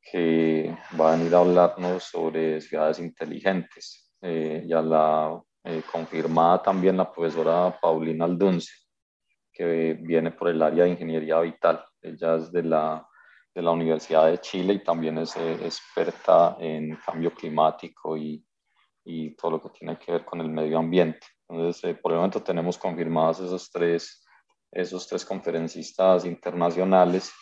que 0.00 0.72
va 0.98 1.12
a 1.12 1.16
venir 1.16 1.34
a 1.34 1.40
hablarnos 1.40 2.04
sobre 2.04 2.60
ciudades 2.60 3.00
inteligentes 3.00 4.02
eh, 4.24 4.62
ya 4.68 4.80
la 4.80 5.42
eh, 5.64 5.82
confirmada 5.90 6.62
también 6.62 6.96
la 6.96 7.10
profesora 7.10 7.76
Paulina 7.80 8.24
Aldunce, 8.24 8.70
que 9.52 9.94
viene 9.94 10.30
por 10.30 10.48
el 10.48 10.62
área 10.62 10.84
de 10.84 10.90
ingeniería 10.90 11.40
vital. 11.40 11.84
Ella 12.00 12.36
es 12.36 12.52
de 12.52 12.62
la, 12.62 13.04
de 13.52 13.62
la 13.62 13.72
Universidad 13.72 14.30
de 14.30 14.38
Chile 14.38 14.74
y 14.74 14.84
también 14.84 15.18
es 15.18 15.36
eh, 15.36 15.54
experta 15.64 16.56
en 16.60 16.96
cambio 17.04 17.34
climático 17.34 18.16
y, 18.16 18.46
y, 19.04 19.34
todo 19.34 19.52
lo 19.52 19.62
que 19.62 19.70
tiene 19.70 19.98
que 19.98 20.12
ver 20.12 20.24
con 20.24 20.40
el 20.40 20.48
medio 20.48 20.78
ambiente. 20.78 21.26
Entonces, 21.48 21.98
por 21.98 22.12
el 22.12 22.18
momento 22.18 22.44
tenemos 22.44 22.78
confirmadas 22.78 23.40
esos 23.40 23.68
tres, 23.72 24.21
esos 24.72 25.06
tres 25.06 25.24
conferencistas 25.24 26.24
internacionales 26.24 27.32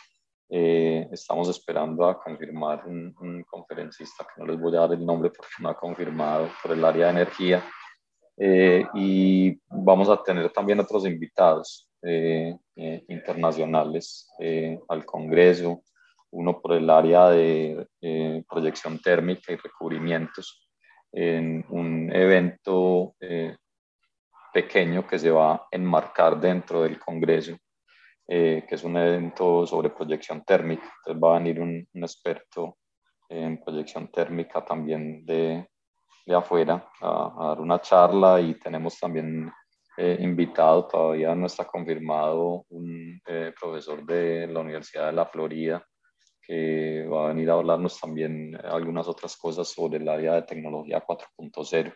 eh, 0.52 1.08
estamos 1.12 1.48
esperando 1.48 2.04
a 2.04 2.20
confirmar 2.20 2.84
un, 2.84 3.44
conferencista 3.48 4.24
que 4.24 4.40
no 4.40 4.46
les 4.50 4.60
voy 4.60 4.76
a 4.76 4.80
dar 4.80 4.92
el 4.94 5.06
nombre 5.06 5.30
porque 5.30 5.52
no 5.60 5.68
ha 5.68 5.76
confirmado 5.76 6.48
por 6.60 6.72
el 6.72 6.84
área 6.84 7.06
de 7.06 7.12
energía. 7.12 7.64
Eh, 8.36 8.84
y 8.94 9.60
vamos 9.68 10.08
a 10.08 10.20
tener 10.22 10.50
también 10.50 10.80
otros 10.80 11.06
invitados 11.06 11.88
eh, 12.02 12.56
internacionales 12.74 14.28
al 14.88 15.04
Congreso, 15.04 15.82
uno 16.32 16.60
por 16.60 16.72
el 16.72 16.88
área 16.90 17.28
de 17.28 17.86
proyección 18.48 18.98
térmica 18.98 19.52
y 19.52 19.56
recubrimientos, 19.56 20.66
en 21.12 21.64
un 21.68 22.10
evento 22.12 23.14
pequeño 24.52 25.06
que 25.06 25.18
se 25.18 25.30
va 25.30 25.54
a 25.54 25.68
enmarcar 25.70 26.40
dentro 26.40 26.82
del 26.82 26.98
Congreso 26.98 27.56
eh, 28.32 28.64
que 28.64 28.76
es 28.76 28.84
un 28.84 28.96
evento 28.96 29.66
sobre 29.66 29.90
proyección 29.90 30.44
térmica. 30.44 30.84
Entonces 30.98 31.20
va 31.20 31.34
a 31.34 31.38
venir 31.40 31.60
un, 31.60 31.84
experto 31.94 32.76
en 33.28 33.60
proyección 33.60 34.06
térmica 34.06 34.64
también 34.64 35.26
de, 35.26 35.68
de 36.24 36.34
afuera 36.36 36.88
a, 37.00 37.34
dar 37.48 37.60
una 37.60 37.80
charla 37.80 38.40
y 38.40 38.54
tenemos 38.54 39.00
también 39.00 39.50
eh, 39.96 40.18
invitado, 40.20 40.86
todavía 40.86 41.34
no 41.34 41.46
está 41.46 41.64
confirmado, 41.64 42.66
un 42.68 43.20
eh, 43.26 43.52
profesor 43.60 44.06
de 44.06 44.46
la 44.46 44.60
Universidad 44.60 45.06
de 45.06 45.12
la 45.12 45.26
Florida 45.26 45.84
que 46.40 47.04
va 47.08 47.24
a 47.24 47.28
venir 47.28 47.50
a 47.50 47.54
hablarnos 47.54 47.98
también 47.98 48.56
algunas 48.62 49.08
otras 49.08 49.36
cosas 49.36 49.66
sobre 49.66 49.98
el 49.98 50.08
área 50.08 50.34
de 50.34 50.42
tecnología 50.42 51.04
4.0. 51.04 51.92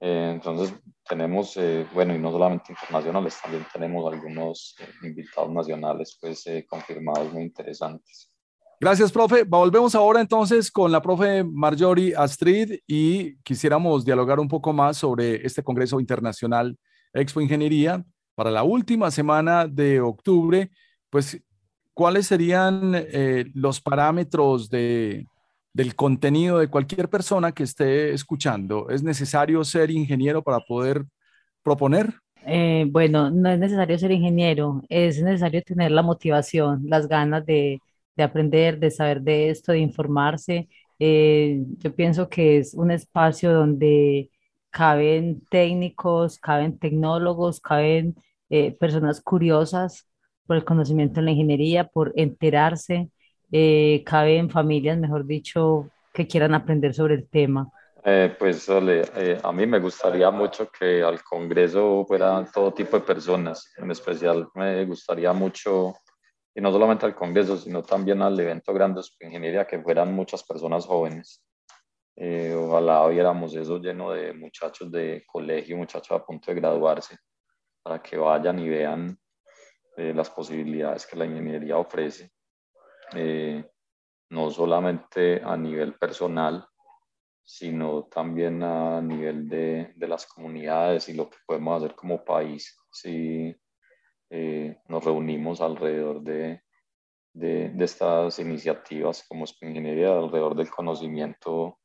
Eh, 0.00 0.30
entonces 0.34 0.74
tenemos, 1.08 1.56
eh, 1.56 1.86
bueno, 1.92 2.14
y 2.14 2.18
no 2.18 2.30
solamente 2.30 2.72
internacionales, 2.72 3.38
también 3.42 3.66
tenemos 3.72 4.12
algunos 4.12 4.76
eh, 4.78 5.06
invitados 5.06 5.50
nacionales 5.50 6.16
pues 6.20 6.44
confirmados 6.68 7.32
muy 7.32 7.42
interesantes. 7.42 8.32
Gracias, 8.80 9.10
profe. 9.10 9.42
Volvemos 9.42 9.96
ahora 9.96 10.20
entonces 10.20 10.70
con 10.70 10.92
la 10.92 11.02
profe 11.02 11.42
Marjorie 11.42 12.14
Astrid 12.16 12.78
y 12.86 13.36
quisiéramos 13.38 14.04
dialogar 14.04 14.38
un 14.38 14.46
poco 14.46 14.72
más 14.72 14.98
sobre 14.98 15.44
este 15.44 15.64
Congreso 15.64 15.98
Internacional 15.98 16.78
Expo 17.12 17.40
Ingeniería 17.40 18.04
para 18.36 18.52
la 18.52 18.62
última 18.62 19.10
semana 19.10 19.66
de 19.66 20.00
octubre. 20.00 20.70
Pues, 21.10 21.42
¿cuáles 21.92 22.28
serían 22.28 22.92
los 23.54 23.80
parámetros 23.80 24.70
de, 24.70 25.26
del 25.78 25.94
contenido 25.94 26.58
de 26.58 26.66
cualquier 26.66 27.08
persona 27.08 27.52
que 27.52 27.62
esté 27.62 28.12
escuchando. 28.12 28.90
¿Es 28.90 29.04
necesario 29.04 29.62
ser 29.62 29.92
ingeniero 29.92 30.42
para 30.42 30.58
poder 30.58 31.04
proponer? 31.62 32.14
Eh, 32.44 32.84
bueno, 32.90 33.30
no 33.30 33.48
es 33.48 33.60
necesario 33.60 33.96
ser 33.96 34.10
ingeniero, 34.10 34.82
es 34.88 35.22
necesario 35.22 35.62
tener 35.62 35.92
la 35.92 36.02
motivación, 36.02 36.82
las 36.86 37.06
ganas 37.06 37.46
de, 37.46 37.80
aprender, 38.18 38.80
de 38.80 38.90
saber 38.90 39.22
de 39.22 39.50
esto, 39.50 39.70
de 39.70 39.78
informarse. 39.78 40.68
Eh, 40.98 41.62
yo 41.78 41.94
pienso 41.94 42.28
que 42.28 42.58
es 42.58 42.74
un 42.74 42.90
espacio 42.90 43.52
donde 43.52 44.30
caben 44.70 45.42
técnicos, 45.48 46.40
caben 46.40 46.76
tecnólogos, 46.76 47.60
caben 47.60 48.16
eh, 48.50 48.72
personas 48.72 49.20
curiosas 49.20 50.08
por 50.44 50.56
el 50.56 50.64
conocimiento 50.64 51.20
en 51.20 51.26
la 51.26 51.30
ingeniería, 51.30 51.86
por 51.86 52.12
enterarse, 52.16 53.12
eh, 53.50 54.02
cabe 54.04 54.48
familias, 54.48 54.98
mejor 54.98 55.24
dicho, 55.24 55.90
que 56.12 56.26
quieran 56.26 56.54
aprender 56.54 56.94
sobre 56.94 57.14
el 57.14 57.28
tema? 57.28 57.70
Eh, 58.04 58.34
pues 58.38 58.68
eh, 58.68 59.38
a 59.42 59.52
mí 59.52 59.66
me 59.66 59.80
gustaría 59.80 60.30
mucho 60.30 60.70
que 60.70 61.02
al 61.02 61.22
Congreso 61.22 62.04
fueran 62.06 62.50
todo 62.50 62.72
tipo 62.72 62.98
de 62.98 63.04
personas, 63.04 63.72
en 63.76 63.90
especial 63.90 64.48
me 64.54 64.84
gustaría 64.84 65.32
mucho, 65.32 65.94
y 66.54 66.60
no 66.60 66.72
solamente 66.72 67.06
al 67.06 67.14
Congreso, 67.14 67.56
sino 67.56 67.82
también 67.82 68.22
al 68.22 68.38
evento 68.38 68.72
grande 68.72 69.00
de 69.02 69.26
ingeniería, 69.26 69.66
que 69.66 69.80
fueran 69.80 70.14
muchas 70.14 70.42
personas 70.44 70.86
jóvenes. 70.86 71.44
Eh, 72.16 72.54
ojalá 72.56 73.06
viéramos 73.08 73.54
eso 73.54 73.78
lleno 73.78 74.12
de 74.12 74.32
muchachos 74.32 74.90
de 74.90 75.24
colegio, 75.26 75.76
muchachos 75.76 76.12
a 76.12 76.24
punto 76.24 76.50
de 76.50 76.60
graduarse, 76.60 77.16
para 77.82 78.02
que 78.02 78.16
vayan 78.16 78.58
y 78.58 78.68
vean 78.68 79.18
las 79.96 80.30
posibilidades 80.30 81.04
que 81.06 81.16
la 81.16 81.26
ingeniería 81.26 81.76
ofrece 81.76 82.30
eh, 83.14 83.64
no 84.30 84.50
solamente 84.50 85.40
a 85.42 85.56
nivel 85.56 85.94
personal, 85.94 86.66
sino 87.44 88.04
también 88.04 88.62
a 88.62 89.00
nivel 89.00 89.48
de, 89.48 89.92
de, 89.96 90.08
las 90.08 90.26
comunidades 90.26 91.08
y 91.08 91.14
lo 91.14 91.30
que 91.30 91.38
podemos 91.46 91.78
hacer 91.82 91.96
como 91.96 92.22
país 92.22 92.78
si 92.92 93.56
eh, 94.30 94.76
nos 94.86 95.04
reunimos 95.04 95.62
alrededor 95.62 96.20
de, 96.20 96.60
de, 97.32 97.70
de, 97.70 97.84
estas 97.84 98.38
iniciativas 98.38 99.24
como 99.26 99.46
Ingeniería, 99.62 100.18
alrededor 100.18 100.54
del 100.56 100.68
conocimiento 100.68 101.78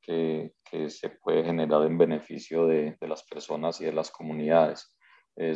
que, 0.00 0.54
que, 0.64 0.88
se 0.88 1.10
puede 1.10 1.44
generar 1.44 1.82
en 1.82 1.98
beneficio 1.98 2.66
de, 2.66 2.96
de 2.98 3.08
las 3.08 3.22
personas 3.24 3.78
y 3.82 3.84
de 3.84 3.92
las 3.92 4.10
comunidades 4.10 4.96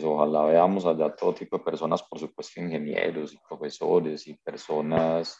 ojalá 0.04 0.44
veamos 0.44 0.86
allá 0.86 1.14
todo 1.14 1.34
tipo 1.34 1.58
de 1.58 1.64
personas, 1.64 2.02
por 2.02 2.18
supuesto 2.18 2.60
ingenieros 2.60 3.34
y 3.34 3.38
profesores 3.46 4.26
y 4.26 4.34
personas 4.34 5.38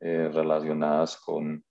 eh, 0.00 0.30
relacionadas 0.32 1.16
con 1.16 1.62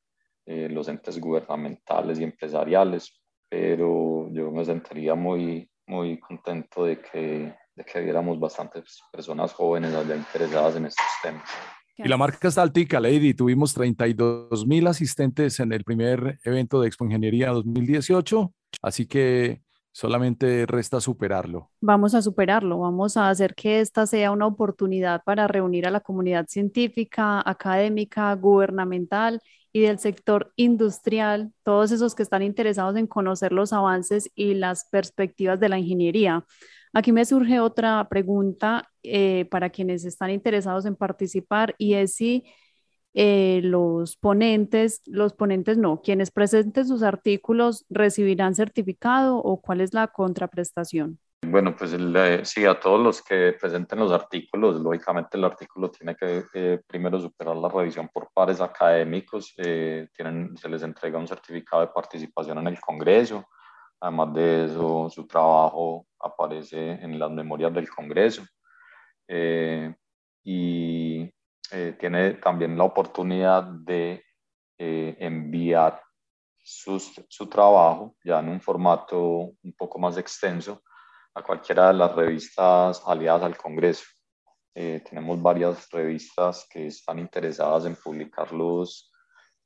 eh, 0.46 0.68
los 0.70 0.88
entes 0.88 1.20
gubernamentales 1.20 2.20
y 2.20 2.24
empresariales, 2.24 3.22
pero 3.48 4.30
yo 4.32 4.52
me 4.52 4.66
sentiría 4.66 5.16
muy, 5.16 5.70
muy 5.88 6.20
contento 6.20 6.86
de 6.86 7.00
que, 7.00 7.56
de 7.76 7.84
que 7.84 8.02
viéramos 8.02 8.40
bastantes 8.40 9.02
personas 9.12 9.54
jóvenes 9.54 9.94
allá 9.94 10.16
interesadas 10.16 10.76
en 10.76 10.86
estos 10.86 11.06
temas. 11.24 11.50
Y 11.98 12.08
la 12.08 12.18
marca 12.18 12.48
está 12.48 12.62
altica, 12.62 13.00
Lady. 13.00 13.34
Tuvimos 13.34 13.74
32 13.74 14.66
mil 14.66 14.88
asistentes 14.88 15.60
en 15.60 15.74
el 15.74 15.84
primer 15.84 16.40
evento 16.44 16.80
de 16.80 16.88
Expo 16.88 17.06
Ingeniería 17.06 17.50
2018, 17.50 18.54
así 18.82 19.06
que 19.06 19.62
Solamente 19.92 20.66
resta 20.66 21.02
superarlo. 21.02 21.72
Vamos 21.82 22.14
a 22.14 22.22
superarlo, 22.22 22.80
vamos 22.80 23.18
a 23.18 23.30
hacer 23.30 23.56
que 23.56 23.80
esta 23.80 24.06
sea 24.06 24.32
una 24.32 24.46
oportunidad 24.46 25.24
para 25.24 25.48
reunir 25.48 25.88
a 25.88 25.92
la 25.92 26.00
comunidad 26.00 26.46
científica, 26.48 27.42
académica, 27.44 28.34
gubernamental 28.36 29.42
y 29.74 29.82
del 29.82 30.00
sector 30.00 30.54
industrial, 30.56 31.52
todos 31.64 31.92
esos 31.92 32.16
que 32.16 32.24
están 32.24 32.44
interesados 32.44 32.96
en 32.96 33.08
conocer 33.08 33.52
los 33.52 33.74
avances 33.74 34.32
y 34.36 34.54
las 34.54 34.86
perspectivas 34.90 35.60
de 35.60 35.70
la 35.70 35.80
ingeniería. 35.80 36.46
Aquí 36.94 37.12
me 37.12 37.26
surge 37.26 37.60
otra 37.60 38.08
pregunta 38.10 38.90
eh, 39.04 39.46
para 39.52 39.70
quienes 39.70 40.06
están 40.06 40.32
interesados 40.32 40.86
en 40.86 40.96
participar 40.96 41.76
y 41.78 41.94
es 41.94 42.16
si 42.16 42.44
eh, 43.14 43.62
los 43.64 44.18
ponentes, 44.18 45.02
los 45.06 45.34
ponentes 45.34 45.78
no, 45.78 46.02
quienes 46.02 46.32
presenten 46.32 46.88
sus 46.88 47.04
artículos 47.04 47.86
recibirán 47.90 48.56
certificado 48.56 49.38
o 49.38 49.62
cuál 49.62 49.82
es 49.82 49.94
la 49.94 50.08
contraprestación. 50.08 51.20
Bueno, 51.42 51.74
pues 51.76 51.96
eh, 51.98 52.42
sí, 52.44 52.66
a 52.66 52.80
todos 52.80 53.00
los 53.02 53.22
que 53.22 53.56
presenten 53.60 54.00
los 54.00 54.12
artículos, 54.12 54.80
lógicamente 54.82 55.38
el 55.38 55.46
artículo 55.46 55.90
tiene 55.90 56.16
que 56.16 56.44
eh, 56.54 56.82
primero 56.86 57.20
superar 57.20 57.56
la 57.56 57.70
revisión 57.70 58.10
por 58.10 58.30
pares 58.34 58.60
académicos, 58.60 59.54
eh, 59.58 60.10
tienen, 60.14 60.56
se 60.58 60.68
les 60.68 60.84
entrega 60.84 61.18
un 61.18 61.28
certificado 61.28 61.82
de 61.82 61.94
participación 61.94 62.58
en 62.60 62.68
el 62.68 62.80
Congreso, 62.82 63.48
además 64.02 64.34
de 64.34 64.66
eso 64.66 65.10
su 65.10 65.26
trabajo 65.28 66.08
aparece 66.20 66.92
en 66.92 67.18
las 67.18 67.32
memorias 67.32 67.74
del 67.74 67.90
Congreso 67.90 68.44
y 70.44 71.32
tiene 71.70 72.34
también 72.36 72.78
la 72.78 72.84
oportunidad 72.84 73.64
de 73.64 74.24
enviar 74.78 76.02
su 76.62 77.48
trabajo 77.50 78.16
ya 78.24 78.40
en 78.40 78.50
un 78.50 78.62
formato 78.62 79.20
un 79.62 79.74
poco 79.78 80.00
más 80.00 80.18
extenso 80.18 80.82
a 81.34 81.44
cualquiera 81.44 81.88
de 81.88 81.94
las 81.94 82.16
revistas 82.16 83.02
aliadas 83.06 83.44
al 83.44 83.58
Congreso. 83.58 84.06
Eh, 84.76 85.02
tenemos 85.08 85.42
varias 85.42 85.90
revistas 85.92 86.68
que 86.70 86.88
están 86.88 87.20
interesadas 87.20 87.86
en 87.86 87.96
publicar 87.96 88.52
los, 88.54 89.12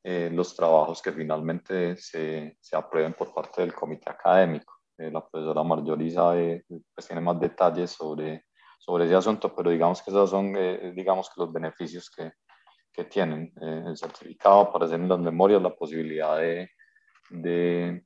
eh, 0.04 0.30
los 0.32 0.56
trabajos 0.56 1.02
que 1.02 1.12
finalmente 1.12 1.98
se, 1.98 2.58
se, 2.60 2.76
aprueben 2.76 3.14
por 3.14 3.34
parte 3.34 3.62
del 3.62 3.74
comité 3.74 4.10
académico. 4.10 4.74
Eh, 4.98 5.12
la 5.12 5.22
profesora 5.22 5.64
Marjorie 5.64 6.12
sabe, 6.12 6.66
pues 6.68 7.08
tiene 7.08 7.22
más 7.22 7.40
detalles 7.40 7.92
sobre, 7.92 8.46
sobre 8.84 9.06
ese 9.06 9.16
asunto, 9.16 9.56
pero 9.56 9.70
digamos 9.70 10.02
que 10.02 10.12
esos 10.12 10.30
son 10.30 10.54
digamos 10.94 11.30
que 11.30 11.42
los 11.42 11.54
beneficios 11.54 12.10
que, 12.10 12.34
que 12.92 13.06
tienen. 13.06 13.54
el 13.62 13.96
certificado 13.96 14.62
aparece 14.62 14.96
en 14.96 15.08
las 15.08 15.20
memorias, 15.20 15.62
la 15.62 15.74
posibilidad 15.74 16.38
de, 16.38 16.70
de 17.30 18.04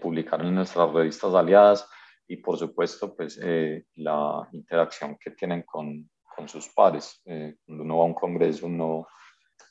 publicar 0.00 0.40
en 0.42 0.54
nuestras 0.54 0.92
revistas 0.92 1.34
aliadas 1.34 1.88
y 2.28 2.36
por 2.36 2.58
supuesto 2.58 3.16
pues 3.16 3.40
eh, 3.42 3.86
la 3.96 4.46
interacción 4.52 5.16
que 5.18 5.30
tienen 5.30 5.62
con, 5.62 6.08
con 6.22 6.48
sus 6.48 6.68
pares. 6.68 7.20
Eh, 7.24 7.56
cuando 7.64 7.84
uno 7.84 7.98
va 7.98 8.04
a 8.04 8.06
un 8.06 8.14
congreso 8.14 8.66
uno 8.66 9.08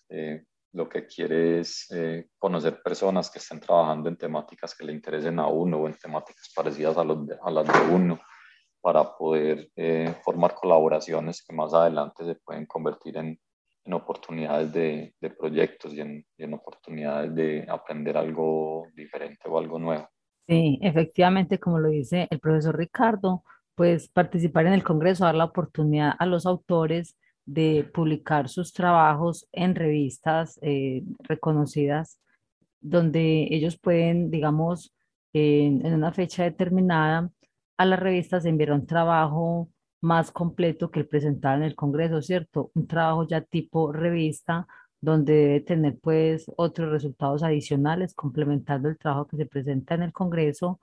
eh, 0.10 0.44
lo 0.74 0.90
que 0.90 1.06
quiere 1.08 1.62
es 1.62 1.88
conocer 2.38 2.82
personas 2.84 3.32
que 3.32 3.40
estén 3.40 3.60
trabajando 3.60 4.10
en 4.10 4.18
temáticas 4.18 4.76
que 4.76 4.86
le 4.86 4.92
interesen 4.92 5.40
a 5.40 5.48
uno 5.48 5.78
o 5.78 5.88
en 5.88 5.98
temáticas 5.98 6.52
parecidas 6.54 6.98
a, 6.98 7.04
los 7.04 7.20
a 7.42 7.50
las 7.50 7.66
de 7.66 7.96
uno 7.96 8.20
para 8.88 9.18
poder 9.18 9.70
formar 10.24 10.56
colaboraciones 10.56 11.44
que 11.44 11.54
más 11.54 11.74
adelante 11.74 12.24
se 12.24 12.36
pueden 12.36 12.66
convertir 12.66 13.18
en, 13.18 13.38
en 13.84 13.94
oportunidades 13.94 14.72
de, 14.72 15.14
de 15.20 15.30
proyectos 15.30 15.94
y 15.94 16.00
en, 16.00 16.26
y 16.38 16.44
en 16.46 16.54
oportunidades 16.54 17.36
de 17.36 17.66
aprender 17.68 18.16
algo 18.16 18.88
diferente 18.96 19.50
o 19.50 19.58
algo 19.58 19.78
nuevo. 19.78 20.08
Sí, 20.48 20.80
efectivamente, 20.82 21.60
como 21.60 21.80
lo 21.80 21.90
dice 21.90 22.30
el 22.30 22.40
profesor 22.40 22.78
Ricardo, 22.78 23.44
pues 23.76 24.08
participar 24.08 24.68
en 24.68 24.74
el 24.74 24.86
Congreso, 24.86 25.26
dar 25.26 25.36
la 25.36 25.44
oportunidad 25.44 26.14
a 26.18 26.26
los 26.26 26.46
autores 26.46 27.18
de 27.46 27.84
publicar 27.94 28.48
sus 28.48 28.72
trabajos 28.72 29.50
en 29.52 29.76
revistas 29.76 30.58
eh, 30.62 31.04
reconocidas, 31.28 32.22
donde 32.80 33.50
ellos 33.52 33.78
pueden, 33.78 34.32
digamos, 34.32 34.96
en, 35.34 35.86
en 35.86 35.94
una 35.94 36.14
fecha 36.14 36.46
determinada, 36.46 37.30
a 37.78 37.86
las 37.86 38.00
revistas 38.00 38.46
enviar 38.46 38.72
un 38.72 38.86
trabajo 38.86 39.70
más 40.02 40.32
completo 40.32 40.92
que 40.92 41.00
el 41.00 41.08
presentado 41.08 41.58
en 41.58 41.64
el 41.64 41.76
Congreso, 41.76 42.22
¿cierto? 42.22 42.72
Un 42.76 42.88
trabajo 42.88 43.28
ya 43.28 43.42
tipo 43.42 43.92
revista 43.92 44.68
donde 45.02 45.34
debe 45.34 45.62
tener 45.62 46.00
pues 46.00 46.52
otros 46.58 46.92
resultados 46.92 47.44
adicionales 47.44 48.14
complementando 48.14 48.90
el 48.90 48.98
trabajo 48.98 49.28
que 49.28 49.38
se 49.38 49.46
presenta 49.46 49.96
en 49.96 50.04
el 50.04 50.14
Congreso 50.14 50.80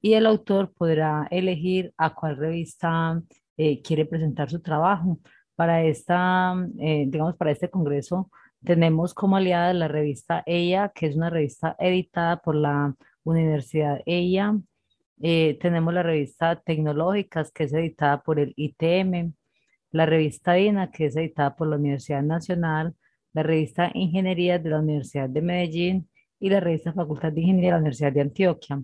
y 0.00 0.14
el 0.14 0.26
autor 0.26 0.72
podrá 0.72 1.28
elegir 1.30 1.94
a 1.96 2.14
cuál 2.14 2.36
revista 2.36 3.22
eh, 3.56 3.80
quiere 3.82 4.04
presentar 4.06 4.50
su 4.50 4.60
trabajo. 4.60 5.18
Para 5.54 5.84
esta, 5.84 6.54
eh, 6.80 7.04
digamos, 7.08 7.36
para 7.36 7.52
este 7.52 7.70
Congreso 7.70 8.30
tenemos 8.64 9.14
como 9.14 9.36
aliada 9.36 9.72
la 9.74 9.88
revista 9.88 10.42
EIA, 10.46 10.90
que 10.94 11.06
es 11.06 11.16
una 11.16 11.30
revista 11.30 11.76
editada 11.78 12.38
por 12.38 12.54
la 12.56 12.94
Universidad 13.24 14.00
EIA. 14.06 14.58
Eh, 15.20 15.58
tenemos 15.60 15.92
la 15.94 16.02
revista 16.02 16.60
Tecnológicas, 16.60 17.52
que 17.52 17.64
es 17.64 17.72
editada 17.72 18.22
por 18.22 18.40
el 18.40 18.52
ITM, 18.56 19.34
la 19.90 20.06
revista 20.06 20.54
DINA, 20.54 20.90
que 20.90 21.06
es 21.06 21.16
editada 21.16 21.54
por 21.54 21.68
la 21.68 21.76
Universidad 21.76 22.22
Nacional, 22.22 22.94
la 23.32 23.42
revista 23.42 23.90
Ingeniería 23.94 24.58
de 24.58 24.70
la 24.70 24.80
Universidad 24.80 25.28
de 25.28 25.42
Medellín 25.42 26.08
y 26.40 26.50
la 26.50 26.60
revista 26.60 26.92
Facultad 26.92 27.32
de 27.32 27.40
Ingeniería 27.40 27.70
de 27.70 27.72
la 27.72 27.78
Universidad 27.78 28.12
de 28.12 28.20
Antioquia. 28.20 28.82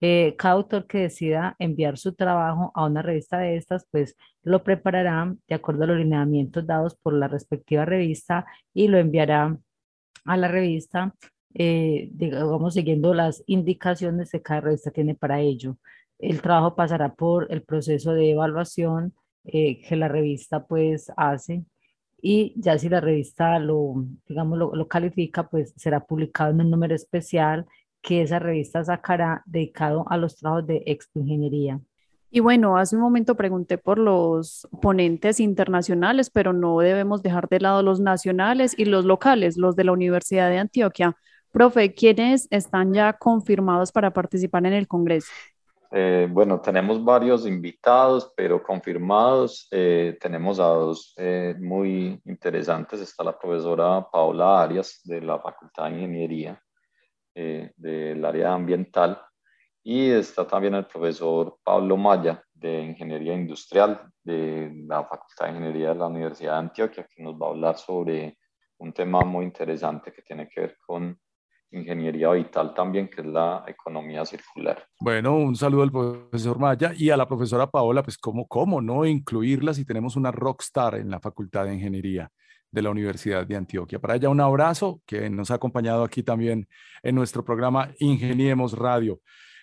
Eh, 0.00 0.34
cada 0.36 0.54
autor 0.54 0.86
que 0.86 0.98
decida 0.98 1.56
enviar 1.58 1.96
su 1.96 2.14
trabajo 2.14 2.70
a 2.74 2.84
una 2.84 3.00
revista 3.02 3.38
de 3.38 3.56
estas, 3.56 3.86
pues 3.90 4.14
lo 4.42 4.62
preparará 4.62 5.34
de 5.48 5.54
acuerdo 5.54 5.84
a 5.84 5.86
los 5.86 5.98
lineamientos 5.98 6.66
dados 6.66 6.96
por 6.96 7.14
la 7.14 7.28
respectiva 7.28 7.84
revista 7.86 8.44
y 8.74 8.88
lo 8.88 8.98
enviará 8.98 9.56
a 10.24 10.36
la 10.36 10.48
revista, 10.48 11.14
eh, 11.58 12.10
digamos, 12.12 12.74
siguiendo 12.74 13.14
las 13.14 13.42
indicaciones 13.46 14.30
que 14.30 14.42
cada 14.42 14.60
revista 14.60 14.90
tiene 14.90 15.14
para 15.14 15.40
ello. 15.40 15.78
El 16.18 16.42
trabajo 16.42 16.74
pasará 16.76 17.14
por 17.14 17.46
el 17.50 17.62
proceso 17.62 18.12
de 18.12 18.30
evaluación 18.32 19.14
eh, 19.44 19.80
que 19.82 19.96
la 19.96 20.08
revista 20.08 20.66
pues 20.66 21.10
hace 21.16 21.64
y 22.20 22.54
ya 22.56 22.78
si 22.78 22.88
la 22.88 23.00
revista 23.00 23.58
lo, 23.58 24.04
digamos, 24.28 24.58
lo, 24.58 24.88
califica, 24.88 25.48
pues 25.48 25.72
será 25.76 26.00
publicado 26.00 26.50
en 26.50 26.60
un 26.60 26.70
número 26.70 26.94
especial 26.94 27.66
que 28.02 28.22
esa 28.22 28.38
revista 28.38 28.84
sacará 28.84 29.42
dedicado 29.46 30.04
a 30.10 30.16
los 30.18 30.36
trabajos 30.36 30.66
de 30.66 30.82
Expo 30.86 31.20
Ingeniería. 31.20 31.80
Y 32.30 32.40
bueno, 32.40 32.76
hace 32.76 32.96
un 32.96 33.02
momento 33.02 33.34
pregunté 33.34 33.78
por 33.78 33.98
los 33.98 34.68
ponentes 34.82 35.40
internacionales, 35.40 36.28
pero 36.28 36.52
no 36.52 36.78
debemos 36.80 37.22
dejar 37.22 37.48
de 37.48 37.60
lado 37.60 37.82
los 37.82 38.00
nacionales 38.00 38.74
y 38.76 38.84
los 38.84 39.06
locales, 39.06 39.56
los 39.56 39.74
de 39.76 39.84
la 39.84 39.92
Universidad 39.92 40.50
de 40.50 40.58
Antioquia. 40.58 41.16
Profe, 41.56 41.94
¿quiénes 41.94 42.48
están 42.50 42.92
ya 42.92 43.14
confirmados 43.14 43.90
para 43.90 44.12
participar 44.12 44.66
en 44.66 44.74
el 44.74 44.86
Congreso? 44.86 45.32
Eh, 45.90 46.28
bueno, 46.30 46.60
tenemos 46.60 47.02
varios 47.02 47.46
invitados, 47.46 48.30
pero 48.36 48.62
confirmados. 48.62 49.66
Eh, 49.70 50.18
tenemos 50.20 50.60
a 50.60 50.66
dos 50.66 51.14
eh, 51.16 51.54
muy 51.58 52.20
interesantes. 52.26 53.00
Está 53.00 53.24
la 53.24 53.38
profesora 53.38 54.06
Paola 54.12 54.64
Arias 54.64 55.00
de 55.02 55.22
la 55.22 55.38
Facultad 55.38 55.84
de 55.84 55.92
Ingeniería 55.92 56.62
del 57.34 58.22
área 58.22 58.52
ambiental 58.52 59.18
y 59.82 60.10
está 60.10 60.46
también 60.46 60.74
el 60.74 60.84
profesor 60.84 61.56
Pablo 61.64 61.96
Maya 61.96 62.44
de 62.52 62.82
Ingeniería 62.82 63.32
Industrial 63.32 63.98
de 64.22 64.72
la 64.86 65.04
Facultad 65.04 65.46
de 65.46 65.52
Ingeniería 65.52 65.88
de 65.94 66.00
la 66.00 66.06
Universidad 66.08 66.52
de 66.52 66.58
Antioquia, 66.58 67.08
que 67.08 67.22
nos 67.22 67.34
va 67.34 67.46
a 67.46 67.50
hablar 67.50 67.78
sobre 67.78 68.36
un 68.76 68.92
tema 68.92 69.20
muy 69.20 69.46
interesante 69.46 70.12
que 70.12 70.20
tiene 70.20 70.50
que 70.50 70.60
ver 70.60 70.76
con 70.86 71.18
ingeniería 71.70 72.30
vital 72.30 72.74
también, 72.74 73.08
que 73.08 73.20
es 73.20 73.26
la 73.26 73.64
economía 73.66 74.24
circular. 74.24 74.86
Bueno, 75.00 75.36
un 75.36 75.56
saludo 75.56 75.82
al 75.82 75.92
profesor 75.92 76.58
Maya 76.58 76.92
y 76.96 77.10
a 77.10 77.16
la 77.16 77.26
profesora 77.26 77.70
Paola, 77.70 78.02
pues 78.02 78.18
cómo, 78.18 78.46
cómo 78.46 78.80
no 78.80 79.04
incluirla 79.04 79.74
si 79.74 79.84
tenemos 79.84 80.16
una 80.16 80.30
rockstar 80.30 80.94
en 80.96 81.10
la 81.10 81.20
Facultad 81.20 81.64
de 81.64 81.74
Ingeniería 81.74 82.30
de 82.70 82.82
la 82.82 82.90
Universidad 82.90 83.46
de 83.46 83.56
Antioquia. 83.56 83.98
Para 83.98 84.16
ella 84.16 84.28
un 84.28 84.40
abrazo 84.40 85.00
que 85.06 85.30
nos 85.30 85.50
ha 85.50 85.54
acompañado 85.54 86.04
aquí 86.04 86.22
también 86.22 86.68
en 87.02 87.14
nuestro 87.14 87.44
programa 87.44 87.90
Ingeniemos 87.98 88.72
Radio. 88.72 89.20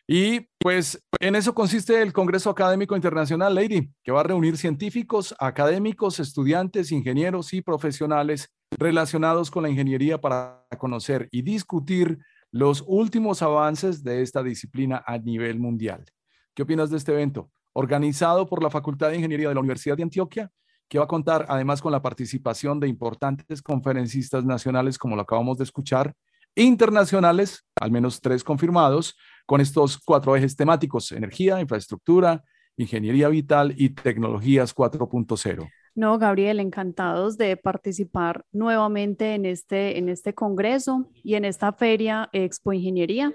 Y 0.08 0.50
pues 0.60 1.02
en 1.20 1.36
eso 1.36 1.54
consiste 1.54 2.02
el 2.02 2.12
Congreso 2.12 2.50
Académico 2.50 2.96
Internacional, 2.96 3.56
Lady, 3.56 3.90
que 4.04 4.12
va 4.12 4.20
a 4.20 4.24
reunir 4.24 4.58
científicos, 4.58 5.34
académicos, 5.40 6.20
estudiantes, 6.20 6.92
ingenieros 6.92 7.54
y 7.54 7.62
profesionales 7.62 8.50
relacionados 8.78 9.50
con 9.50 9.64
la 9.64 9.70
ingeniería 9.70 10.20
para 10.20 10.66
conocer 10.78 11.30
y 11.32 11.42
discutir 11.42 12.20
los 12.52 12.84
últimos 12.86 13.42
avances 13.42 14.04
de 14.04 14.22
esta 14.22 14.44
disciplina 14.44 15.04
a 15.08 15.18
nivel 15.18 15.60
mundial. 15.60 16.06
¿Qué 16.54 16.64
opinas 16.64 16.90
de 16.90 16.98
este 16.98 17.14
evento? 17.14 17.50
Organizado 17.74 18.46
por 18.46 18.62
la 18.62 18.70
Facultad 18.70 19.10
de 19.10 19.16
Ingeniería 19.16 19.50
de 19.50 19.56
la 19.56 19.62
Universidad 19.62 19.96
de 19.96 20.04
Antioquia, 20.04 20.52
que 20.90 21.00
va 21.00 21.06
a 21.06 21.08
contar 21.08 21.46
además 21.50 21.82
con 21.82 21.92
la 21.92 22.02
participación 22.02 22.80
de 22.80 22.90
importantes 22.90 23.62
conferencistas 23.62 24.44
nacionales, 24.44 24.98
como 24.98 25.16
lo 25.16 25.24
acabamos 25.24 25.58
de 25.58 25.64
escuchar, 25.64 26.14
internacionales, 26.56 27.66
al 27.80 27.90
menos 27.90 28.22
tres 28.22 28.44
confirmados, 28.44 29.16
con 29.46 29.62
estos 29.62 29.98
cuatro 29.98 30.36
ejes 30.36 30.56
temáticos, 30.56 31.12
energía, 31.12 31.60
infraestructura, 31.60 32.44
ingeniería 32.78 33.28
vital 33.30 33.74
y 33.78 33.90
tecnologías 33.90 34.76
4.0. 34.76 35.70
No, 35.96 36.18
Gabriel, 36.18 36.60
encantados 36.60 37.38
de 37.38 37.56
participar 37.56 38.46
nuevamente 38.52 39.36
en 39.36 39.46
este, 39.46 40.00
en 40.00 40.10
este 40.10 40.34
congreso 40.34 41.08
y 41.24 41.36
en 41.36 41.46
esta 41.46 41.72
feria 41.72 42.30
Expo 42.34 42.74
Ingeniería, 42.74 43.32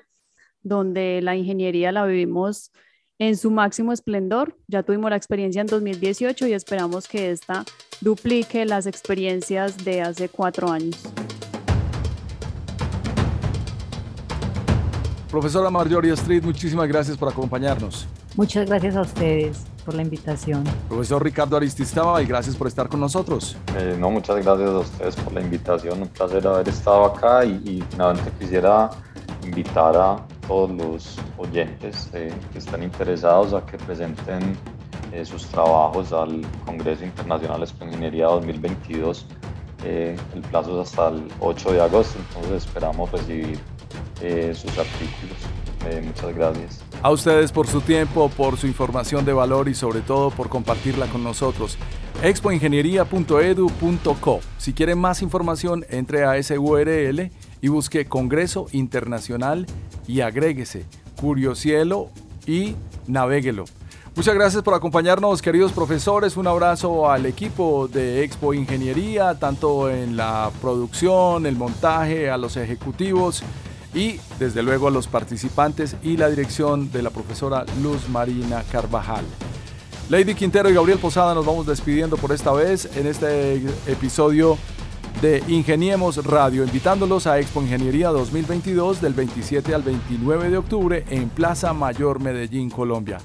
donde 0.63 1.21
la 1.23 1.37
ingeniería 1.37 1.93
la 1.93 2.05
vivimos 2.05 2.73
en 3.19 3.37
su 3.37 3.53
máximo 3.53 3.93
esplendor. 3.93 4.57
Ya 4.67 4.83
tuvimos 4.83 5.11
la 5.11 5.17
experiencia 5.17 5.61
en 5.61 5.69
2018 5.69 6.49
y 6.49 6.53
esperamos 6.53 7.07
que 7.07 7.31
esta 7.31 7.65
duplique 8.01 8.65
las 8.65 8.87
experiencias 8.87 9.85
de 9.85 10.03
hace 10.03 10.29
cuatro 10.29 10.71
años. 10.71 11.01
Profesora 15.31 15.71
Marjorie 15.71 16.13
Street, 16.15 16.43
muchísimas 16.43 16.89
gracias 16.89 17.17
por 17.17 17.29
acompañarnos. 17.29 18.07
Muchas 18.37 18.67
gracias 18.67 18.97
a 18.97 19.03
ustedes 19.03 19.65
por 19.85 19.95
la 19.95 20.03
invitación. 20.03 20.65
Profesor 20.89 21.23
Ricardo 21.23 21.57
Aristizaba, 21.57 22.23
y 22.23 22.27
gracias 22.27 22.57
por 22.57 22.67
estar 22.67 22.89
con 22.89 23.01
nosotros. 23.01 23.57
Eh, 23.77 23.97
no, 23.99 24.11
muchas 24.11 24.43
gracias 24.45 24.71
a 24.71 24.79
ustedes 24.79 25.17
por 25.17 25.33
la 25.33 25.41
invitación. 25.41 26.03
Un 26.03 26.09
placer 26.09 26.47
haber 26.47 26.69
estado 26.69 27.05
acá 27.05 27.45
y, 27.45 27.61
y 27.65 27.85
finalmente 27.91 28.31
quisiera 28.39 28.91
invitar 29.45 29.97
a 29.97 30.17
todos 30.47 30.71
los 30.71 31.19
oyentes 31.37 32.09
eh, 32.15 32.33
que 32.53 32.59
están 32.59 32.83
interesados 32.83 33.53
a 33.53 33.65
que 33.65 33.77
presenten 33.77 34.57
eh, 35.13 35.25
sus 35.25 35.47
trabajos 35.47 36.13
al 36.13 36.43
Congreso 36.65 37.05
Internacional 37.05 37.61
de 37.61 37.85
Ingeniería 37.85 38.27
2022. 38.27 39.27
Eh, 39.85 40.17
el 40.35 40.41
plazo 40.43 40.83
es 40.83 40.89
hasta 40.89 41.09
el 41.09 41.29
8 41.41 41.73
de 41.73 41.81
agosto, 41.81 42.19
entonces 42.19 42.65
esperamos 42.65 43.11
recibir 43.13 43.61
sus 44.55 44.79
artículos. 44.79 45.37
muchas 46.05 46.35
gracias. 46.35 46.83
A 47.03 47.11
ustedes 47.11 47.53
por 47.53 47.69
su 47.69 47.81
tiempo, 47.81 48.29
por 48.29 48.59
su 48.59 48.67
información 48.67 49.25
de 49.25 49.33
valor 49.33 49.69
y 49.69 49.75
sobre 49.75 50.01
todo 50.01 50.31
por 50.31 50.49
compartirla 50.49 51.07
con 51.07 51.23
nosotros. 51.23 51.79
expoingeniería.edu.co. 52.23 54.41
Si 54.59 54.73
quieren 54.73 54.99
más 54.99 55.23
información, 55.23 55.87
entre 55.89 56.25
a 56.25 56.37
ese 56.37 56.59
URL 56.59 57.31
y 57.61 57.69
busque 57.69 58.07
Congreso 58.07 58.67
Internacional 58.73 59.67
y 60.07 60.21
agréguese 60.21 60.85
Cielo 61.55 62.11
y 62.47 62.77
navéguelo. 63.07 63.65
Muchas 64.15 64.35
gracias 64.35 64.63
por 64.65 64.75
acompañarnos, 64.75 65.41
queridos 65.41 65.73
profesores. 65.73 66.37
Un 66.37 66.49
abrazo 66.49 67.09
al 67.09 67.25
equipo 67.27 67.87
de 67.87 68.25
Expo 68.25 68.53
Ingeniería, 68.53 69.39
tanto 69.39 69.91
en 69.91 70.17
la 70.17 70.51
producción, 70.61 71.47
el 71.47 71.55
montaje, 71.55 72.31
a 72.31 72.37
los 72.37 72.57
ejecutivos 72.57 73.45
y 73.95 74.21
desde 74.39 74.63
luego 74.63 74.89
a 74.89 74.91
los 74.91 75.07
participantes 75.07 75.97
y 76.03 76.17
la 76.17 76.29
dirección 76.29 76.91
de 76.93 77.03
la 77.03 77.11
profesora 77.11 77.65
Luz 77.83 78.09
Marina 78.09 78.63
Carvajal. 78.71 79.25
Lady 80.11 80.35
Quintero 80.35 80.71
y 80.71 80.75
Gabriel 80.75 80.99
Posada 80.99 81.35
nos 81.35 81.45
vamos 81.45 81.67
despidiendo 81.67 82.17
por 82.17 82.33
esta 82.33 82.53
vez 82.53 82.89
en 82.97 83.07
este 83.07 83.57
episodio 83.87 84.57
de 85.21 85.43
Ingeniemos 85.49 86.25
Radio, 86.25 86.65
invitándolos 86.65 87.27
a 87.27 87.39
Expo 87.39 87.61
Ingeniería 87.61 88.09
2022 88.11 89.01
del 89.01 89.15
27 89.15 89.75
al 89.75 89.83
29 89.83 90.51
de 90.51 90.57
octubre 90.57 91.05
en 91.11 91.29
Plaza 91.29 91.73
Mayor 91.73 92.21
Medellín, 92.21 92.71
Colombia. 92.71 93.19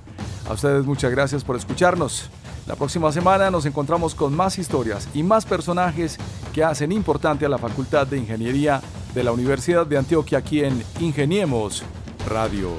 A 0.49 0.53
ustedes 0.53 0.85
muchas 0.85 1.11
gracias 1.11 1.43
por 1.43 1.55
escucharnos. 1.55 2.29
La 2.67 2.75
próxima 2.75 3.11
semana 3.11 3.51
nos 3.51 3.65
encontramos 3.65 4.15
con 4.15 4.33
más 4.35 4.57
historias 4.57 5.07
y 5.13 5.21
más 5.21 5.45
personajes 5.45 6.17
que 6.53 6.63
hacen 6.63 6.91
importante 6.91 7.45
a 7.45 7.49
la 7.49 7.57
Facultad 7.57 8.07
de 8.07 8.17
Ingeniería 8.17 8.81
de 9.13 9.23
la 9.23 9.31
Universidad 9.31 9.85
de 9.85 9.97
Antioquia 9.97 10.39
aquí 10.39 10.63
en 10.63 10.83
Ingeniemos 10.99 11.83
Radio. 12.27 12.71